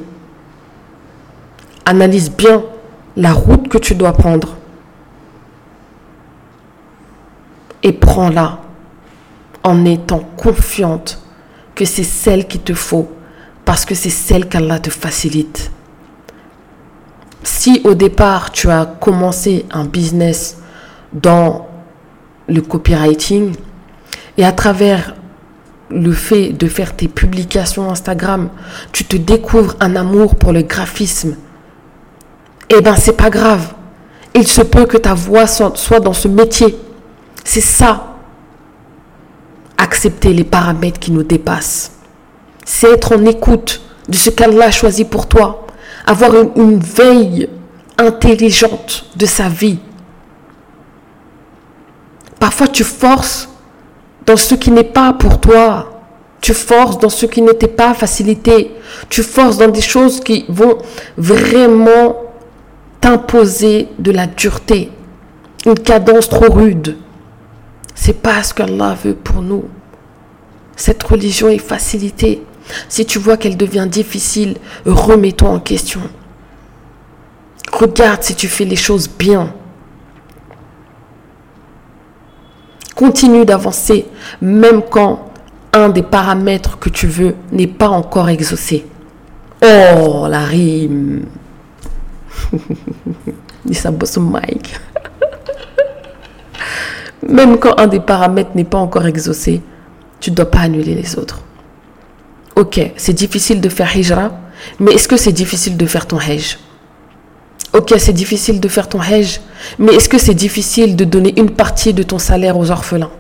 Analyse 1.86 2.30
bien 2.30 2.62
la 3.18 3.34
route 3.34 3.68
que 3.68 3.80
tu 3.80 3.96
dois 3.96 4.14
prendre. 4.14 4.58
Et 7.82 7.94
prends-la 7.94 8.60
en 9.64 9.86
étant 9.86 10.24
confiante 10.38 11.22
que 11.76 11.86
c'est 11.86 12.04
celle 12.04 12.48
qu'il 12.48 12.62
te 12.62 12.74
faut 12.74 13.10
parce 13.66 13.86
que 13.86 13.96
c'est 13.96 14.10
celle 14.10 14.48
qu'Allah 14.48 14.80
te 14.80 14.90
facilite. 14.90 15.72
Si 17.44 17.82
au 17.84 17.94
départ 17.94 18.52
tu 18.52 18.70
as 18.70 18.86
commencé 18.86 19.66
un 19.72 19.86
business 19.86 20.58
dans 21.14 21.68
le 22.48 22.62
copywriting 22.62 23.56
et 24.38 24.46
à 24.46 24.52
travers 24.52 25.16
le 25.90 26.12
fait 26.14 26.50
de 26.50 26.68
faire 26.68 26.96
tes 26.96 27.08
publications 27.08 27.90
Instagram, 27.90 28.50
tu 28.92 29.06
te 29.06 29.18
découvres 29.18 29.76
un 29.80 29.96
amour 29.96 30.36
pour 30.36 30.54
le 30.54 30.62
graphisme, 30.62 31.36
eh 32.70 32.82
ben 32.82 32.96
c'est 32.96 33.18
pas 33.18 33.30
grave. 33.30 33.74
Il 34.34 34.48
se 34.48 34.62
peut 34.62 34.86
que 34.86 34.98
ta 34.98 35.14
voix 35.14 35.48
soit 35.48 36.00
dans 36.00 36.14
ce 36.14 36.30
métier. 36.30 36.78
C'est 37.44 37.60
ça 37.60 38.11
accepter 39.82 40.32
les 40.32 40.44
paramètres 40.44 41.00
qui 41.00 41.12
nous 41.12 41.24
dépassent. 41.24 41.92
C'est 42.64 42.92
être 42.92 43.18
en 43.18 43.26
écoute 43.26 43.82
de 44.08 44.16
ce 44.16 44.30
qu'Allah 44.30 44.66
a 44.66 44.72
choisi 44.72 45.06
pour 45.06 45.28
toi. 45.28 45.66
Avoir 46.06 46.32
une, 46.56 46.80
veille 46.80 47.50
intelligente 47.98 49.06
de 49.16 49.26
sa 49.26 49.50
vie. 49.50 49.80
Parfois 52.40 52.68
tu 52.68 52.84
forces 52.84 53.50
dans 54.26 54.38
ce 54.38 54.56
qui 54.56 54.70
n'est 54.72 54.84
pas 54.84 55.14
pour 55.14 55.42
toi. 55.42 55.88
Tu 56.42 56.54
forces 56.54 57.00
dans 57.00 57.10
ce 57.10 57.26
qui 57.26 57.42
n'était 57.42 57.68
pas 57.68 57.94
facilité. 57.94 58.72
Tu 59.10 59.24
forces 59.24 59.58
dans 59.58 59.68
des 59.68 59.82
choses 59.82 60.20
qui 60.20 60.46
vont 60.48 60.78
vraiment 61.18 62.16
t'imposer 63.00 63.88
de 63.98 64.12
la 64.12 64.28
dureté. 64.28 64.92
Une 65.66 65.80
cadence 65.80 66.30
trop 66.30 66.52
rude. 66.52 66.98
C'est 68.04 68.20
pas 68.20 68.42
ce 68.42 68.52
qu'Allah 68.52 68.96
veut 68.96 69.14
pour 69.14 69.44
nous. 69.44 69.66
Cette 70.76 71.04
religion 71.04 71.50
est 71.50 71.60
facilitée. 71.60 72.42
Si 72.90 73.06
tu 73.06 73.20
vois 73.20 73.38
qu'elle 73.38 73.58
devient 73.58 73.88
difficile, 73.88 74.58
remets-toi 74.88 75.48
en 75.48 75.60
question. 75.60 76.02
Regarde 77.72 78.24
si 78.24 78.34
tu 78.34 78.48
fais 78.48 78.66
les 78.66 78.76
choses 78.76 79.08
bien. 79.08 79.54
Continue 82.96 83.46
d'avancer, 83.46 84.08
même 84.42 84.82
quand 84.82 85.32
un 85.72 85.90
des 85.90 86.02
paramètres 86.02 86.80
que 86.80 86.90
tu 86.90 87.06
veux 87.06 87.36
n'est 87.52 87.68
pas 87.68 87.90
encore 87.90 88.30
exaucé. 88.30 88.84
Oh, 89.62 90.26
la 90.28 90.46
rime. 90.46 91.28
Dis 93.64 93.76
ça, 93.76 93.92
Mike. 94.18 94.80
Même 97.28 97.58
quand 97.58 97.80
un 97.80 97.88
des 97.88 98.00
paramètres 98.00 98.52
n'est 98.56 98.64
pas 98.64 98.78
encore 98.78 99.06
exaucé, 99.06 99.62
tu 100.20 100.32
ne 100.32 100.36
dois 100.36 100.50
pas 100.50 100.60
annuler 100.60 100.96
les 100.96 101.18
autres. 101.18 101.42
Ok, 102.56 102.80
c'est 102.96 103.14
difficile 103.14 103.62
de 103.62 103.70
faire 103.70 103.96
hijra, 103.96 104.32
mais 104.80 104.94
est-ce 104.94 105.08
que 105.08 105.18
c'est 105.18 105.32
difficile 105.32 105.78
de 105.78 105.86
faire 105.86 106.06
ton 106.06 106.18
hajj? 106.18 106.60
Ok, 107.74 107.94
c'est 107.98 108.14
difficile 108.14 108.60
de 108.60 108.68
faire 108.68 108.90
ton 108.90 109.00
hajj, 109.00 109.40
mais 109.80 109.94
est-ce 109.94 110.10
que 110.10 110.18
c'est 110.18 110.34
difficile 110.34 110.96
de 110.96 111.06
donner 111.06 111.40
une 111.40 111.52
partie 111.52 111.94
de 111.94 112.04
ton 112.04 112.20
salaire 112.20 112.58
aux 112.58 112.70
orphelins? 112.70 113.12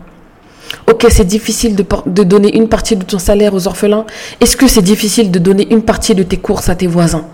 Ok, 0.87 1.05
c'est 1.09 1.25
difficile 1.25 1.75
de, 1.75 1.85
de, 2.05 2.23
donner 2.23 2.55
une 2.55 2.67
partie 2.67 2.95
de 2.95 3.03
ton 3.03 3.19
salaire 3.19 3.53
aux 3.53 3.67
orphelins. 3.67 4.05
Est-ce 4.39 4.57
que 4.57 4.67
c'est 4.67 4.81
difficile 4.81 5.31
de 5.31 5.39
donner 5.39 5.71
une 5.71 5.83
partie 5.83 6.15
de 6.15 6.23
tes 6.23 6.37
courses 6.37 6.69
à 6.69 6.75
tes 6.75 6.87
voisins? 6.87 7.25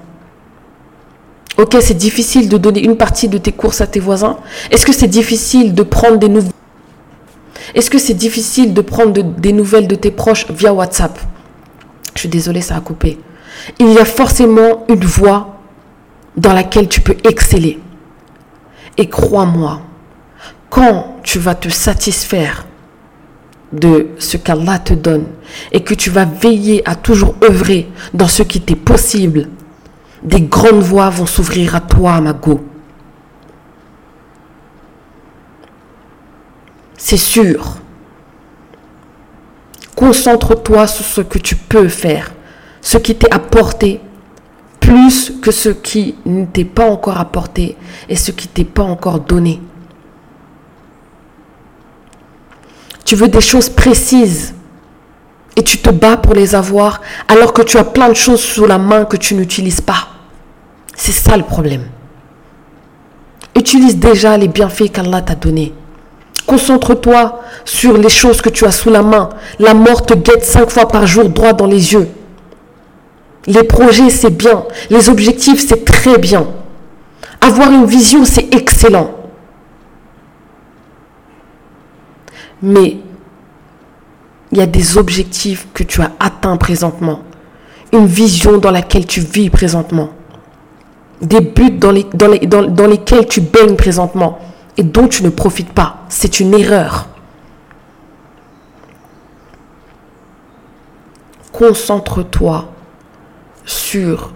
Ok, 1.58 1.75
c'est 1.82 1.97
difficile 1.97 2.49
de 2.49 2.58
donner 2.58 2.84
une 2.84 2.97
partie 2.97 3.27
de 3.27 3.38
tes 3.39 3.51
courses 3.51 3.82
à 3.82 3.88
tes 3.88 3.99
voisins. 3.99 4.38
Est-ce 4.69 4.86
que 4.86 4.93
c'est 4.93 5.08
difficile 5.08 5.73
de 5.73 5.84
prendre 5.84 6.17
des 6.17 6.30
nouvelles 6.30 6.51
Est-ce 7.75 7.89
que 7.89 7.97
c'est 7.97 8.13
difficile 8.13 8.73
de 8.73 8.82
prendre 8.82 9.21
des 9.21 9.51
nouvelles 9.51 9.88
de 9.88 9.95
tes 9.95 10.12
proches 10.12 10.49
via 10.51 10.73
WhatsApp? 10.73 11.19
Je 12.15 12.21
suis 12.21 12.30
désolée, 12.30 12.62
ça 12.62 12.75
a 12.75 12.82
coupé. 12.82 13.19
Il 13.80 13.91
y 13.91 13.99
a 13.99 14.06
forcément 14.06 14.86
une 14.89 15.06
voie 15.06 15.60
dans 16.36 16.53
laquelle 16.53 16.88
tu 16.88 17.01
peux 17.01 17.17
exceller. 17.23 17.80
Et 18.97 19.10
crois-moi, 19.10 19.82
quand 20.69 21.17
tu 21.23 21.39
vas 21.39 21.56
te 21.56 21.69
satisfaire 21.69 22.65
de 23.73 24.08
ce 24.17 24.38
qu'Allah 24.38 24.80
te 24.80 24.93
donne 24.93 25.25
et 25.71 25.84
que 25.84 25.93
tu 25.93 26.10
vas 26.10 26.25
veiller 26.25 26.88
à 26.88 26.95
toujours 26.95 27.36
œuvrer 27.43 27.89
dans 28.13 28.27
ce 28.27 28.43
qui 28.43 28.62
t'est 28.62 28.75
possible 28.75 29.49
des 30.23 30.41
grandes 30.41 30.82
voies 30.82 31.10
vont 31.10 31.25
s'ouvrir 31.25 31.75
à 31.75 31.82
toi, 31.82 32.19
Mago. 32.21 32.62
C'est 36.97 37.17
sûr. 37.17 37.77
Concentre-toi 39.95 40.88
sur 40.88 41.05
ce 41.05 41.21
que 41.21 41.38
tu 41.38 41.55
peux 41.55 41.88
faire, 41.88 42.33
ce 42.81 42.97
qui 42.97 43.15
t'est 43.15 43.33
apporté, 43.33 44.01
plus 44.79 45.33
que 45.41 45.51
ce 45.51 45.69
qui 45.69 46.15
ne 46.25 46.45
t'est 46.45 46.65
pas 46.65 46.89
encore 46.89 47.19
apporté 47.19 47.77
et 48.10 48.15
ce 48.15 48.31
qui 48.31 48.47
t'est 48.47 48.63
pas 48.63 48.83
encore 48.83 49.19
donné. 49.19 49.62
Tu 53.05 53.15
veux 53.15 53.27
des 53.27 53.41
choses 53.41 53.69
précises 53.69 54.53
et 55.55 55.63
tu 55.63 55.79
te 55.79 55.89
bats 55.89 56.17
pour 56.17 56.33
les 56.33 56.55
avoir 56.55 57.01
alors 57.27 57.53
que 57.53 57.62
tu 57.62 57.77
as 57.77 57.83
plein 57.83 58.10
de 58.10 58.13
choses 58.13 58.41
sous 58.41 58.65
la 58.65 58.77
main 58.77 59.05
que 59.05 59.17
tu 59.17 59.33
n'utilises 59.33 59.81
pas. 59.81 60.10
C'est 60.95 61.12
ça 61.12 61.38
le 61.38 61.43
problème. 61.43 61.86
Utilise 63.55 63.97
déjà 63.97 64.38
les 64.38 64.47
bienfaits 64.47 64.91
qu'Allah 64.91 65.21
t'a 65.21 65.36
donnés. 65.36 65.73
Concentre-toi 66.47 67.41
sur 67.65 67.97
les 67.97 68.10
choses 68.10 68.41
que 68.41 68.49
tu 68.49 68.65
as 68.65 68.71
sous 68.71 68.89
la 68.89 69.03
main. 69.03 69.29
La 69.60 69.73
mort 69.75 70.03
te 70.03 70.15
guette 70.15 70.45
cinq 70.45 70.71
fois 70.71 70.88
par 70.88 71.05
jour 71.05 71.29
droit 71.29 71.53
dans 71.53 71.67
les 71.67 71.93
yeux. 71.93 72.07
Les 73.45 73.63
projets, 73.63 74.10
c'est 74.10 74.36
bien. 74.36 74.63
Les 74.89 75.10
objectifs, 75.10 75.63
c'est 75.67 75.86
très 75.86 76.17
bien. 76.17 76.47
Avoir 77.41 77.71
une 77.71 77.86
vision, 77.86 78.25
c'est 78.25 78.53
excellent. 78.55 79.12
mais 82.62 82.97
il 84.51 84.57
y 84.57 84.62
a 84.62 84.65
des 84.65 84.97
objectifs 84.97 85.67
que 85.73 85.83
tu 85.83 86.01
as 86.01 86.12
atteints 86.19 86.57
présentement, 86.57 87.21
une 87.93 88.05
vision 88.05 88.57
dans 88.57 88.71
laquelle 88.71 89.05
tu 89.05 89.21
vis 89.21 89.49
présentement, 89.49 90.10
des 91.21 91.41
buts 91.41 91.71
dans, 91.71 91.91
les, 91.91 92.05
dans, 92.13 92.27
les, 92.27 92.39
dans, 92.39 92.63
dans 92.63 92.88
lesquels 92.88 93.27
tu 93.27 93.41
baignes 93.41 93.75
présentement 93.75 94.39
et 94.78 94.84
dont 94.84 95.08
tu 95.08 95.24
ne 95.24 95.30
profites 95.30 95.74
pas. 95.74 96.06
C'est 96.10 96.40
une 96.40 96.54
erreur. 96.54 97.08
Concentre-toi 101.52 102.72
sur 103.66 104.34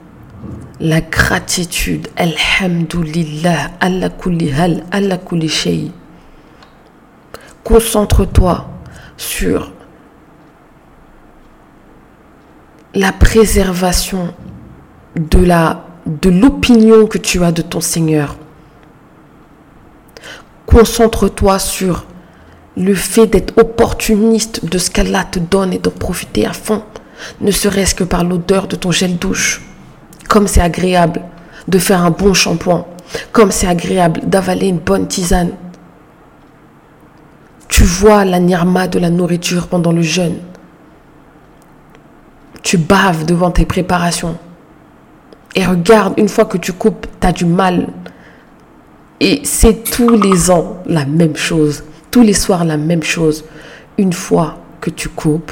la 0.80 1.02
gratitude. 1.02 2.08
Alhamdulillah, 2.18 3.72
Allah 3.80 4.10
kulli 4.10 4.52
hal, 4.52 4.84
Allah 4.92 5.18
kulli. 5.18 5.92
Concentre-toi 7.64 8.68
sur 9.18 9.72
la 12.96 13.12
préservation 13.12 14.34
de 15.16 16.30
l'opinion 16.30 17.06
que 17.06 17.20
tu 17.20 17.44
as 17.44 17.52
de 17.52 17.62
ton 17.62 17.82
Seigneur. 17.82 18.36
Concentre-toi 20.72 21.60
sur 21.60 22.06
le 22.78 22.96
fait 22.96 23.28
d'être 23.28 23.58
opportuniste 23.58 24.66
de 24.66 24.78
ce 24.78 24.90
qu'Allah 24.90 25.26
te 25.26 25.40
donne 25.40 25.74
et 25.74 25.80
de 25.80 25.90
profiter 25.90 26.46
à 26.46 26.54
fond, 26.54 26.84
ne 27.42 27.52
serait-ce 27.52 27.94
que 27.94 28.06
par 28.06 28.24
l'odeur 28.24 28.68
de 28.68 28.78
ton 28.78 28.92
gel 28.92 29.18
douche. 29.18 29.62
Comme 30.30 30.48
c'est 30.48 30.62
agréable 30.62 31.22
de 31.68 31.78
faire 31.78 32.02
un 32.02 32.10
bon 32.10 32.34
shampoing, 32.34 32.86
comme 33.34 33.52
c'est 33.52 33.68
agréable 33.68 34.22
d'avaler 34.24 34.68
une 34.68 34.80
bonne 34.80 35.08
tisane. 35.08 35.52
Tu 37.68 37.84
vois 37.84 38.24
la 38.24 38.40
nirma 38.40 38.88
de 38.88 39.00
la 39.00 39.10
nourriture 39.10 39.68
pendant 39.68 39.92
le 39.92 40.02
jeûne. 40.02 40.38
Tu 42.64 42.78
baves 42.78 43.26
devant 43.26 43.52
tes 43.52 43.66
préparations. 43.66 44.38
Et 45.56 45.66
regarde, 45.66 46.14
une 46.18 46.30
fois 46.30 46.46
que 46.46 46.58
tu 46.58 46.72
coupes, 46.72 47.08
tu 47.20 47.28
as 47.28 47.34
du 47.34 47.46
mal. 47.46 47.88
Et 49.24 49.42
c'est 49.44 49.84
tous 49.84 50.18
les 50.18 50.50
ans 50.50 50.78
la 50.88 51.06
même 51.06 51.36
chose. 51.36 51.84
Tous 52.10 52.24
les 52.24 52.34
soirs 52.34 52.66
la 52.66 52.78
même 52.78 53.04
chose. 53.04 53.46
Une 54.00 54.14
fois 54.14 54.58
que 54.82 54.90
tu 54.90 55.10
coupes, 55.10 55.52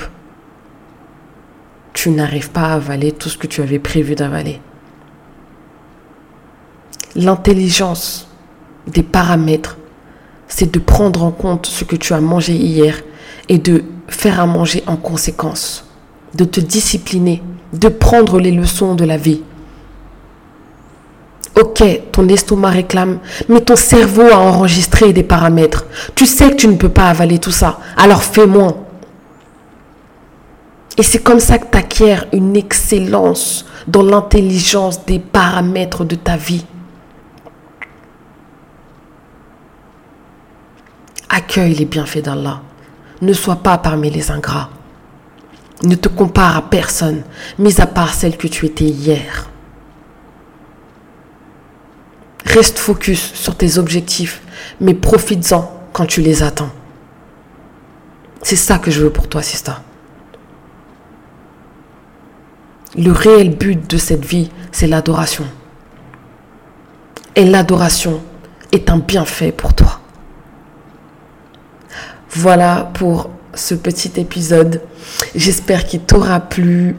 tu 1.93 2.09
n'arrives 2.09 2.49
pas 2.49 2.61
à 2.61 2.73
avaler 2.73 3.11
tout 3.11 3.29
ce 3.29 3.37
que 3.37 3.45
tu 3.45 3.61
avais 3.61 3.77
prévu 3.77 4.15
d'avaler. 4.15 4.59
L'intelligence 7.15 8.27
des 8.87 9.03
paramètres, 9.03 9.77
c'est 10.47 10.71
de 10.71 10.79
prendre 10.79 11.23
en 11.23 11.31
compte 11.31 11.67
ce 11.67 11.83
que 11.83 11.95
tu 11.95 12.13
as 12.13 12.21
mangé 12.21 12.53
hier 12.53 13.03
et 13.49 13.59
de 13.59 13.83
faire 14.07 14.39
à 14.39 14.47
manger 14.47 14.83
en 14.87 14.95
conséquence, 14.95 15.85
de 16.33 16.43
te 16.43 16.59
discipliner, 16.59 17.43
de 17.73 17.87
prendre 17.87 18.39
les 18.39 18.51
leçons 18.51 18.95
de 18.95 19.05
la 19.05 19.17
vie. 19.17 19.43
Ok, 21.55 21.83
ton 22.11 22.27
estomac 22.27 22.69
réclame, 22.69 23.19
mais 23.47 23.61
ton 23.61 23.75
cerveau 23.75 24.27
a 24.31 24.37
enregistré 24.37 25.13
des 25.13 25.23
paramètres. 25.23 25.85
Tu 26.15 26.25
sais 26.25 26.51
que 26.51 26.55
tu 26.55 26.67
ne 26.67 26.75
peux 26.75 26.89
pas 26.89 27.09
avaler 27.09 27.39
tout 27.39 27.51
ça, 27.51 27.79
alors 27.97 28.23
fais 28.23 28.47
moins. 28.47 28.75
Et 30.97 31.03
c'est 31.03 31.23
comme 31.23 31.39
ça 31.39 31.57
que 31.57 31.71
tu 31.71 31.77
acquiers 31.77 32.17
une 32.33 32.55
excellence 32.55 33.65
dans 33.87 34.03
l'intelligence 34.03 35.05
des 35.05 35.19
paramètres 35.19 36.03
de 36.03 36.15
ta 36.15 36.35
vie. 36.35 36.65
Accueille 41.29 41.73
les 41.73 41.85
bienfaits 41.85 42.23
d'Allah. 42.23 42.61
Ne 43.21 43.33
sois 43.33 43.57
pas 43.57 43.77
parmi 43.77 44.09
les 44.09 44.31
ingrats. 44.31 44.69
Ne 45.83 45.95
te 45.95 46.09
compare 46.09 46.57
à 46.57 46.61
personne, 46.63 47.23
mis 47.57 47.79
à 47.79 47.87
part 47.87 48.13
celle 48.13 48.35
que 48.35 48.47
tu 48.47 48.65
étais 48.65 48.85
hier. 48.85 49.49
Reste 52.49 52.79
focus 52.79 53.33
sur 53.33 53.55
tes 53.55 53.77
objectifs, 53.77 54.41
mais 54.81 54.93
profites-en 54.95 55.71
quand 55.93 56.05
tu 56.05 56.21
les 56.21 56.41
attends. 56.41 56.71
C'est 58.41 58.55
ça 58.55 58.79
que 58.79 58.89
je 58.89 59.03
veux 59.03 59.11
pour 59.11 59.27
toi, 59.27 59.41
Sista. 59.43 59.83
Le 62.97 63.11
réel 63.11 63.55
but 63.55 63.89
de 63.89 63.97
cette 63.97 64.25
vie, 64.25 64.49
c'est 64.71 64.87
l'adoration. 64.87 65.45
Et 67.35 67.45
l'adoration 67.45 68.21
est 68.71 68.89
un 68.89 68.97
bienfait 68.97 69.51
pour 69.51 69.73
toi. 69.75 69.99
Voilà 72.31 72.89
pour 72.93 73.29
ce 73.53 73.75
petit 73.75 74.11
épisode. 74.17 74.81
J'espère 75.35 75.85
qu'il 75.85 76.01
t'aura 76.01 76.39
plu. 76.39 76.95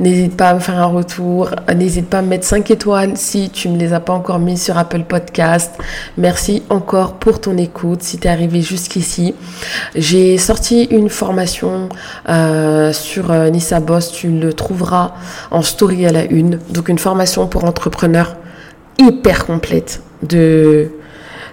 N'hésite 0.00 0.36
pas 0.36 0.50
à 0.50 0.54
me 0.54 0.60
faire 0.60 0.78
un 0.78 0.86
retour. 0.86 1.50
N'hésite 1.74 2.08
pas 2.08 2.18
à 2.18 2.22
me 2.22 2.28
mettre 2.28 2.46
5 2.46 2.70
étoiles 2.70 3.16
si 3.16 3.50
tu 3.50 3.68
ne 3.68 3.78
les 3.78 3.92
as 3.92 4.00
pas 4.00 4.12
encore 4.12 4.38
mis 4.38 4.58
sur 4.58 4.76
Apple 4.76 5.04
Podcast. 5.04 5.72
Merci 6.18 6.62
encore 6.70 7.14
pour 7.14 7.40
ton 7.40 7.56
écoute 7.56 8.02
si 8.02 8.18
tu 8.18 8.28
es 8.28 8.30
arrivé 8.30 8.60
jusqu'ici. 8.60 9.34
J'ai 9.94 10.38
sorti 10.38 10.84
une 10.84 11.08
formation 11.08 11.88
euh, 12.28 12.92
sur 12.92 13.30
euh, 13.30 13.50
Nissa 13.50 13.80
Boss. 13.80 14.12
Tu 14.12 14.28
le 14.28 14.52
trouveras 14.52 15.14
en 15.50 15.62
story 15.62 16.06
à 16.06 16.12
la 16.12 16.24
une. 16.24 16.58
Donc 16.70 16.88
une 16.88 16.98
formation 16.98 17.46
pour 17.46 17.64
entrepreneurs 17.64 18.36
hyper 18.98 19.46
complète 19.46 20.02
de 20.22 20.90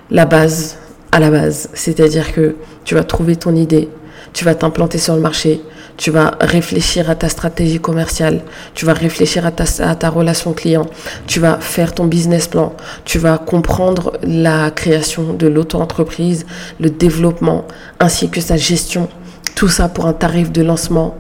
la 0.09 0.25
base 0.25 0.77
à 1.11 1.19
la 1.19 1.29
base. 1.29 1.69
C'est-à-dire 1.73 2.33
que 2.33 2.55
tu 2.83 2.95
vas 2.95 3.03
trouver 3.03 3.35
ton 3.35 3.55
idée, 3.55 3.89
tu 4.33 4.45
vas 4.45 4.55
t'implanter 4.55 4.97
sur 4.97 5.15
le 5.15 5.21
marché, 5.21 5.61
tu 5.97 6.09
vas 6.09 6.35
réfléchir 6.41 7.09
à 7.09 7.15
ta 7.15 7.29
stratégie 7.29 7.79
commerciale, 7.79 8.41
tu 8.73 8.85
vas 8.85 8.93
réfléchir 8.93 9.45
à 9.45 9.51
ta, 9.51 10.09
relation 10.09 10.53
client, 10.53 10.87
tu 11.27 11.39
vas 11.39 11.59
faire 11.59 11.93
ton 11.93 12.05
business 12.05 12.47
plan, 12.47 12.73
tu 13.05 13.19
vas 13.19 13.37
comprendre 13.37 14.13
la 14.23 14.71
création 14.71 15.33
de 15.33 15.47
l'auto-entreprise, 15.47 16.45
le 16.79 16.89
développement 16.89 17.65
ainsi 17.99 18.29
que 18.29 18.41
sa 18.41 18.57
gestion. 18.57 19.09
Tout 19.55 19.67
ça 19.67 19.89
pour 19.89 20.07
un 20.07 20.13
tarif 20.13 20.51
de 20.51 20.63
lancement, 20.63 21.15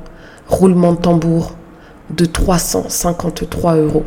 roulement 0.47 0.93
de 0.93 0.97
tambour 0.97 1.55
de 2.09 2.25
353 2.25 3.75
euros. 3.75 4.05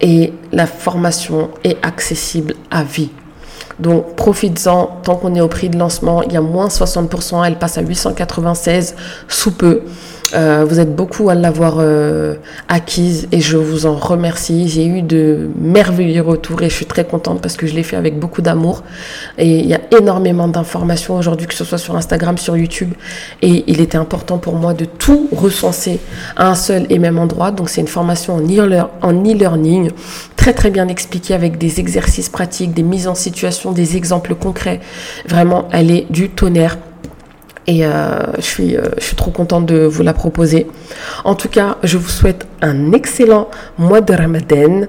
Et 0.00 0.32
la 0.52 0.66
formation 0.66 1.50
est 1.64 1.76
accessible 1.84 2.54
à 2.70 2.82
vie. 2.82 3.10
Donc 3.80 4.14
profites-en 4.16 5.00
tant 5.02 5.16
qu'on 5.16 5.34
est 5.34 5.40
au 5.40 5.48
prix 5.48 5.68
de 5.68 5.78
lancement. 5.78 6.22
Il 6.22 6.32
y 6.32 6.36
a 6.36 6.40
moins 6.40 6.68
60%, 6.68 7.44
elle 7.46 7.58
passe 7.58 7.78
à 7.78 7.82
896 7.82 8.94
sous 9.28 9.52
peu. 9.52 9.82
Euh, 10.34 10.64
vous 10.68 10.78
êtes 10.78 10.94
beaucoup 10.94 11.28
à 11.30 11.34
l'avoir 11.34 11.76
euh, 11.78 12.36
acquise 12.68 13.28
et 13.32 13.40
je 13.40 13.56
vous 13.56 13.86
en 13.86 13.96
remercie. 13.96 14.68
J'ai 14.68 14.86
eu 14.86 15.02
de 15.02 15.50
merveilleux 15.58 16.22
retours 16.22 16.62
et 16.62 16.70
je 16.70 16.74
suis 16.74 16.86
très 16.86 17.04
contente 17.04 17.40
parce 17.40 17.56
que 17.56 17.66
je 17.66 17.74
l'ai 17.74 17.82
fait 17.82 17.96
avec 17.96 18.18
beaucoup 18.18 18.42
d'amour. 18.42 18.82
Et 19.38 19.58
il 19.58 19.66
y 19.66 19.74
a 19.74 19.80
énormément 19.96 20.48
d'informations 20.48 21.16
aujourd'hui, 21.16 21.46
que 21.46 21.54
ce 21.54 21.64
soit 21.64 21.78
sur 21.78 21.96
Instagram, 21.96 22.38
sur 22.38 22.56
YouTube. 22.56 22.92
Et 23.42 23.64
il 23.66 23.80
était 23.80 23.98
important 23.98 24.38
pour 24.38 24.54
moi 24.54 24.74
de 24.74 24.84
tout 24.84 25.28
recenser 25.32 26.00
à 26.36 26.48
un 26.48 26.54
seul 26.54 26.86
et 26.90 26.98
même 26.98 27.18
endroit. 27.18 27.50
Donc 27.50 27.68
c'est 27.68 27.80
une 27.80 27.88
formation 27.88 28.36
en 28.36 28.40
e-learning, 28.40 29.90
très 30.36 30.52
très 30.52 30.70
bien 30.70 30.88
expliquée 30.88 31.34
avec 31.34 31.58
des 31.58 31.80
exercices 31.80 32.28
pratiques, 32.28 32.72
des 32.72 32.82
mises 32.82 33.08
en 33.08 33.14
situation, 33.14 33.72
des 33.72 33.96
exemples 33.96 34.34
concrets. 34.34 34.80
Vraiment, 35.28 35.68
elle 35.72 35.90
est 35.90 36.06
du 36.10 36.28
tonnerre. 36.30 36.76
Et 37.66 37.84
euh, 37.84 37.90
je, 38.36 38.42
suis, 38.42 38.76
euh, 38.76 38.82
je 38.98 39.04
suis 39.04 39.16
trop 39.16 39.30
contente 39.30 39.66
de 39.66 39.84
vous 39.84 40.02
la 40.02 40.12
proposer. 40.12 40.66
En 41.24 41.34
tout 41.34 41.48
cas, 41.48 41.76
je 41.82 41.98
vous 41.98 42.08
souhaite 42.08 42.46
un 42.62 42.92
excellent 42.92 43.48
mois 43.78 44.00
de 44.00 44.12
Ramadan. 44.12 44.86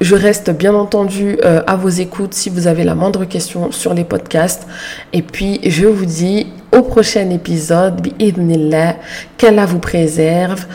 Je 0.00 0.14
reste 0.14 0.50
bien 0.50 0.74
entendu 0.74 1.38
euh, 1.44 1.62
à 1.66 1.76
vos 1.76 1.88
écoutes 1.88 2.34
si 2.34 2.48
vous 2.48 2.66
avez 2.66 2.84
la 2.84 2.94
moindre 2.94 3.24
question 3.24 3.70
sur 3.70 3.94
les 3.94 4.04
podcasts. 4.04 4.66
Et 5.12 5.22
puis, 5.22 5.60
je 5.64 5.86
vous 5.86 6.06
dis 6.06 6.46
au 6.72 6.82
prochain 6.82 7.28
épisode. 7.30 8.08
Qu'Allah 9.38 9.66
vous 9.66 9.78
préserve. 9.78 10.66